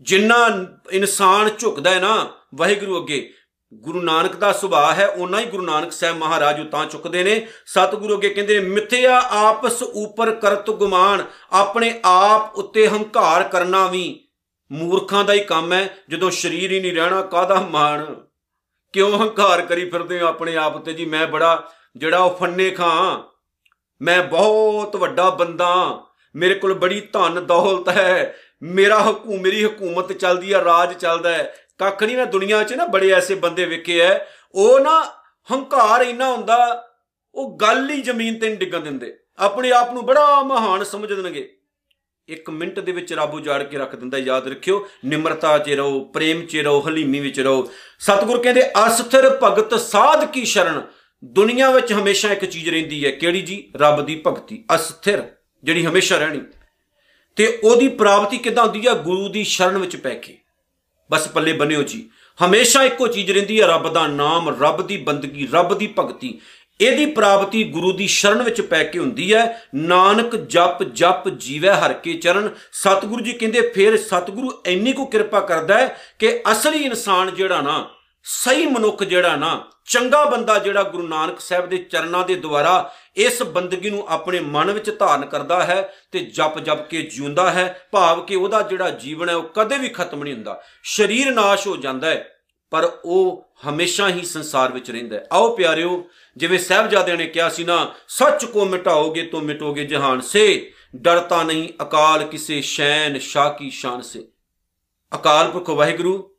ਜਿੰਨਾ 0.00 0.66
ਇਨਸਾਨ 0.90 1.50
ਝੁਕਦਾ 1.58 1.90
ਹੈ 1.90 2.00
ਨਾ, 2.00 2.32
ਵਾਹਿਗੁਰੂ 2.54 3.02
ਅੱਗੇ, 3.02 3.34
ਗੁਰੂ 3.74 4.02
ਨਾਨਕ 4.02 4.36
ਦਾ 4.36 4.52
ਸੁਭਾਅ 4.52 4.94
ਹੈ 4.94 5.06
ਉਹਨਾਂ 5.06 5.40
ਹੀ 5.40 5.46
ਗੁਰੂ 5.46 5.62
ਨਾਨਕ 5.62 5.92
ਸਾਹਿਬ 5.92 6.16
ਮਹਾਰਾਜ 6.16 6.60
ਉਤਾਂ 6.60 6.86
ਚੁੱਕਦੇ 6.86 7.24
ਨੇ। 7.24 7.46
ਸਤਿਗੁਰੂ 7.66 8.16
ਅੱਗੇ 8.16 8.28
ਕਹਿੰਦੇ 8.28 8.60
ਨੇ, 8.60 8.68
ਮਿੱਥਿਆ 8.68 9.20
ਆਪਸ 9.20 9.82
ਉਪਰ 9.82 10.34
ਕਰਤ 10.34 10.70
ਗੁਮਾਨ, 10.70 11.24
ਆਪਣੇ 11.52 12.00
ਆਪ 12.04 12.58
ਉੱਤੇ 12.58 12.88
ਹੰਕਾਰ 12.88 13.42
ਕਰਨਾ 13.42 13.86
ਵੀ। 13.86 14.23
ਮੂਰਖਾਂ 14.72 15.24
ਦਾ 15.24 15.32
ਹੀ 15.32 15.40
ਕੰਮ 15.40 15.72
ਹੈ, 15.72 15.96
ਜਦੋਂ 16.08 16.30
ਸਰੀਰ 16.30 16.72
ਹੀ 16.72 16.80
ਨਹੀਂ 16.80 16.92
ਰਹਿਣਾ 16.92 17.22
ਕਾਦਾ 17.22 17.60
ਮਾਣ? 17.60 18.14
ਕਿਉਂ 18.92 19.18
ਹੰਕਾਰ 19.18 19.62
ਕਰੀ 19.62 19.90
ਫਿਰਦੇ 19.90 20.20
ਹੋ 20.20 20.26
ਆਪਣੇ 20.26 20.56
ਆਪ 20.56 20.78
ਤੇ? 20.78 20.92
ਜੀ, 20.92 21.04
ਮੈਂ 21.04 21.26
ਬੜਾ, 21.26 21.72
ਜਿਹੜਾ 21.96 22.18
ਉਹ 22.18 22.36
ਫੰਨੇ 22.36 22.70
ਖਾਂ, 22.70 23.22
ਮੈਂ 24.02 24.22
ਬਹੁਤ 24.22 24.96
ਵੱਡਾ 24.96 25.30
ਬੰਦਾ, 25.30 26.02
ਮੇਰੇ 26.36 26.54
ਕੋਲ 26.54 26.74
ਬੜੀ 26.74 27.00
ਧਨ 27.00 27.46
ਦੌਲਤ 27.46 27.88
ਹੈ, 27.88 28.36
ਮੇਰਾ 28.62 29.10
ਹਕੂਮ 29.10 29.40
ਮੇਰੀ 29.40 29.64
ਹਕੂਮਤ 29.64 30.12
ਚੱਲਦੀ 30.12 30.52
ਆ 30.52 30.64
ਰਾਜ 30.64 30.92
ਚੱਲਦਾ 30.92 31.30
ਹੈ। 31.30 31.54
ਕੱਖ 31.78 32.02
ਨਹੀਂ 32.02 32.16
ਨਾ 32.16 32.24
ਦੁਨੀਆ 32.24 32.62
'ਚ 32.64 32.72
ਨਾ 32.72 32.84
ਬੜੇ 32.84 33.10
ਐਸੇ 33.10 33.34
ਬੰਦੇ 33.34 33.64
ਵੇਖੇ 33.64 33.98
ਐ 34.00 34.18
ਉਹ 34.54 34.80
ਨਾ 34.80 35.12
ਹੰਕਾਰ 35.52 36.00
ਇੰਨਾ 36.00 36.32
ਹੁੰਦਾ, 36.32 36.88
ਉਹ 37.34 37.56
ਗੱਲ 37.56 37.90
ਹੀ 37.90 38.02
ਜ਼ਮੀਨ 38.02 38.38
ਤੇ 38.38 38.48
ਨਹੀਂ 38.48 38.58
ਡਿੱਗਣ 38.58 38.80
ਦਿੰਦੇ। 38.80 39.18
ਆਪਣੇ 39.38 39.72
ਆਪ 39.72 39.92
ਨੂੰ 39.92 40.06
ਬੜਾ 40.06 40.42
ਮਹਾਨ 40.42 40.84
ਸਮਝ 40.84 41.12
ਦੇਣਗੇ। 41.12 41.56
ਇੱਕ 42.28 42.50
ਮਿੰਟ 42.50 42.80
ਦੇ 42.80 42.92
ਵਿੱਚ 42.92 43.12
ਰੱਬ 43.12 43.34
ਉਜਾੜ 43.34 43.62
ਕੇ 43.62 43.78
ਰੱਖ 43.78 43.96
ਦਿੰਦਾ, 43.96 44.18
ਯਾਦ 44.18 44.48
ਰੱਖਿਓ। 44.48 44.88
ਨਿਮਰਤਾ 45.04 45.58
'ਚ 45.58 45.70
ਰਹੋ, 45.70 46.04
ਪ੍ਰੇਮ 46.04 46.46
'ਚ 46.46 46.56
ਰਹੋ, 46.56 46.88
ਹਲੀਮੀ 46.88 47.20
ਵਿੱਚ 47.20 47.40
ਰਹੋ। 47.40 47.70
ਸਤਿਗੁਰ 47.98 48.42
ਕਹਿੰਦੇ, 48.42 48.62
ਅਸਥਿਰ 48.86 49.30
ਭਗਤ 49.42 49.80
ਸਾਧ 49.80 50.30
ਕੀ 50.30 50.44
ਸ਼ਰਨ? 50.44 50.82
ਦੁਨੀਆ 51.24 51.70
ਵਿੱਚ 51.70 51.92
ਹਮੇਸ਼ਾ 51.92 52.32
ਇੱਕ 52.32 52.44
ਚੀਜ਼ 52.44 52.70
ਰਹਿੰਦੀ 52.70 53.04
ਹੈ। 53.04 53.10
ਕਿਹੜੀ 53.10 53.42
ਜੀ? 53.42 53.72
ਰੱਬ 53.76 54.06
ਦੀ 54.06 54.22
ਭਗਤੀ। 54.26 54.64
ਅਸਥਿਰ, 54.74 55.22
ਜਿਹੜੀ 55.64 55.86
ਹਮੇਸ਼ਾ 55.86 56.18
ਰਹਿਣੀ। 56.18 56.40
ਤੇ 57.36 57.60
ਉਹਦੀ 57.64 57.88
ਪ੍ਰਾਪਤੀ 57.88 58.38
ਕਿਦਾਂ 58.38 58.64
ਹੁੰਦੀ 58.64 58.88
ਹੈ 58.88 58.94
ਗੁਰੂ 58.94 59.28
ਦੀ 59.28 59.44
ਸ਼ਰਨ 59.44 59.78
ਵਿੱਚ 59.78 59.96
ਪੈ 59.96 60.14
ਕੇ। 60.14 60.38
ਬਸ 61.10 61.28
ਪੱਲੇ 61.28 61.52
ਬੰਨਿਓ 61.52 61.82
ਜੀ। 61.82 62.10
ਹਮੇਸ਼ਾ 62.46 62.82
ਇੱਕੋ 62.82 63.06
ਚੀਜ਼ 63.06 63.32
ਰਹਿੰਦੀ 63.32 63.60
ਹੈ 63.60 63.66
ਰੱਬ 63.66 63.92
ਦਾ 63.92 64.06
ਨਾਮ, 64.06 64.62
ਰੱਬ 64.62 64.86
ਦੀ 64.86 64.96
ਬੰਦਗੀ, 64.96 65.48
ਰੱਬ 65.52 65.78
ਦੀ 65.78 65.94
ਭਗਤੀ। 65.98 66.40
ਇਹਦੀ 66.80 67.06
ਪ੍ਰਾਪਤੀ 67.06 67.64
ਗੁਰੂ 67.64 67.92
ਦੀ 67.92 68.06
ਸ਼ਰਨ 68.06 68.42
ਵਿੱਚ 68.42 68.60
ਪੈ 68.60 68.84
ਕੇ 68.84 68.98
ਹੁੰਦੀ 68.98 69.34
ਹੈ। 69.34 69.62
ਨਾਨਕ 69.74 70.36
ਜਪ 70.36 70.82
ਜਪ 70.82 71.28
ਜੀਵੈ 71.28 71.74
ਹਰ 71.74 71.92
ਕੇ 71.92 72.14
ਚਰਨ। 72.14 72.50
ਸਤਿਗੁਰੂ 72.72 73.24
ਜੀ 73.24 73.32
ਕਹਿੰਦੇ, 73.32 73.60
ਫਿਰ 73.60 73.96
ਸਤਿਗੁਰੂ 73.96 74.62
ਇੰਨੀ 74.66 74.92
ਕੋ 74.92 75.04
ਕਿਰਪਾ 75.04 75.40
ਕਰਦਾ 75.40 75.78
ਹੈ 75.78 75.96
ਕਿ 76.18 76.40
ਅਸਲੀ 76.52 76.78
ਇਨਸਾਨ 76.78 77.34
ਜਿਹੜਾ 77.34 77.60
ਨਾ, 77.60 77.90
ਸਹੀ 78.24 78.66
ਮਨੁੱਖ 78.66 79.02
ਜਿਹੜਾ 79.02 79.36
ਨਾ, 79.36 79.70
ਚੰਗਾ 79.86 80.24
ਬੰਦਾ 80.24 80.58
ਜਿਹੜਾ 80.58 80.82
ਗੁਰੂ 80.82 81.08
ਨਾਨਕ 81.08 81.40
ਸਾਹਿਬ 81.40 81.68
ਦੇ 81.68 81.76
ਚਰਨਾਂ 81.76 82.26
ਦੇ 82.26 82.34
ਦੁਆਰਾ 82.34 82.92
ਇਸ 83.16 83.42
ਬੰਦਗੀ 83.42 83.90
ਨੂੰ 83.90 84.06
ਆਪਣੇ 84.08 84.40
ਮਨ 84.40 84.70
ਵਿੱਚ 84.70 84.98
ਧਾਰਨ 84.98 85.26
ਕਰਦਾ 85.26 85.62
ਹੈ 85.62 85.94
ਤੇ 86.12 86.20
ਜਪ 86.20 86.58
ਜਪ 86.58 86.88
ਕੇ 86.88 87.02
ਜਿਉਂਦਾ 87.02 87.50
ਹੈ। 87.50 87.88
ਭਾਵ 87.92 88.24
ਕਿ 88.24 88.36
ਉਹਦਾ 88.36 88.62
ਜਿਹੜਾ 88.62 88.90
ਜੀਵਨ 88.90 89.28
ਹੈ, 89.28 89.34
ਉਹ 89.34 89.42
ਕਦੇ 89.42 89.78
ਵੀ 89.78 89.88
ਖਤਮ 89.88 90.22
ਨਹੀਂ 90.22 90.34
ਹੁੰਦਾ। 90.34 90.62
ਸਰੀਰ 90.84 91.30
ਨਾਸ਼ 91.30 91.66
ਹੋ 91.66 91.76
ਜਾਂਦਾ 91.76 92.10
ਹੈ। 92.10 92.33
ਪਰ 92.70 92.98
ਉਹ 93.04 93.48
ਹਮੇਸ਼ਾ 93.68 94.08
ਹੀ 94.08 94.22
ਸੰਸਾਰ 94.22 94.72
ਵਿੱਚ 94.72 94.90
ਰਹਿੰਦਾ 94.90 95.16
ਹੈ। 95.16 95.26
ਆਓ 95.32 95.56
ਪਿਆਰਿਓ, 95.56 96.08
ਜਿਵੇਂ 96.36 96.58
ਸਹਿਬਜ਼ਾਦਿਆਂ 96.58 97.16
ਨੇ 97.16 97.26
ਕਿਹਾ 97.26 97.48
ਸੀ 97.48 97.64
ਨਾ, 97.64 97.94
ਸੱਚ 98.08 98.44
ਕੋ 98.44 98.64
ਮਿਟਾਓਗੇ 98.64 99.22
ਤੋ 99.22 99.40
ਮਿਟੋਗੇ 99.40 99.84
ਜਹਾਨ 99.84 100.20
ਸੇ 100.20 100.72
ਡਰਤਾ 100.96 101.42
ਨਹੀਂ 101.42 101.68
ਅਕਾਲ 101.82 102.24
ਕਿਸੇ 102.24 102.60
ਸ਼ੈਨ 102.60 103.18
ਸ਼ਾਹ 103.18 103.54
ਕੀ 103.54 103.70
ਸ਼ਾਨ 103.70 104.00
ਸੇ। 104.00 104.28
ਅਕਾਲ 105.14 105.50
ਪੁਰਖ 105.50 105.70
ਵਾਹਿਗੁਰੂ, 105.70 106.36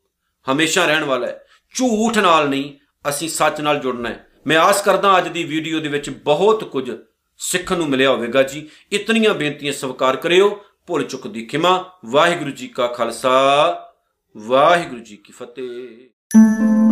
ਹਮੇਸ਼ਾ 0.52 0.86
ਰਹਿਣ 0.86 1.04
ਵਾਲਾ 1.04 1.28
ਹੈ। 1.28 1.46
ਝੂਠ 1.74 2.18
ਨਾਲ 2.18 2.50
ਨਹੀਂ, 2.50 2.74
ਅਸੀਂ 3.10 3.30
ਸੱਚ 3.30 3.62
ਨਾਲ 3.62 3.80
ਜੁੜਨਾ 3.80 4.10
ਹੈ। 4.10 4.28
ਮੈਂ 4.48 4.58
ਆਸ 4.58 4.82
ਕਰਦਾ 4.82 5.18
ਅੱਜ 5.18 5.28
ਦੀ 5.28 5.44
ਵੀਡੀਓ 5.44 5.80
ਦੇ 5.80 5.90
ਵਿੱਚ 5.90 6.10
ਬਹੁਤ 6.10 6.64
ਕੁਝ 6.64 6.92
ਸਿੱਖਣ 7.38 7.78
ਨੂੰ 7.78 7.90
ਮਿਲਿਆ 7.90 8.10
ਹੋਵੇਗਾ 8.10 8.44
ਜੀ। 8.44 8.70
ਇਤਨੀਆਂ 8.92 9.34
ਬੇਨਤੀਆਂ 9.34 9.74
ਸਵੀਕਾਰ 9.74 10.16
ਕਰਿਓ, 10.16 10.64
ਭੁੱਲ 10.88 11.04
ਚੁੱਕ 11.04 11.28
ਦੀ 11.28 11.46
ਖਿਮਾ। 11.46 11.92
ਵਾਹਿਗੁਰੂ 12.06 12.52
ਜੀ 12.52 12.68
ਕਾ 12.68 12.88
ਖਾਲਸਾ, 12.88 13.94
ਵਾਹਿਗੁਰੂ 14.38 15.02
ਜੀ 15.02 15.18
ਕੀ 15.18 15.34
ਫਤਿਹ। 15.34 16.14
Música 16.36 16.85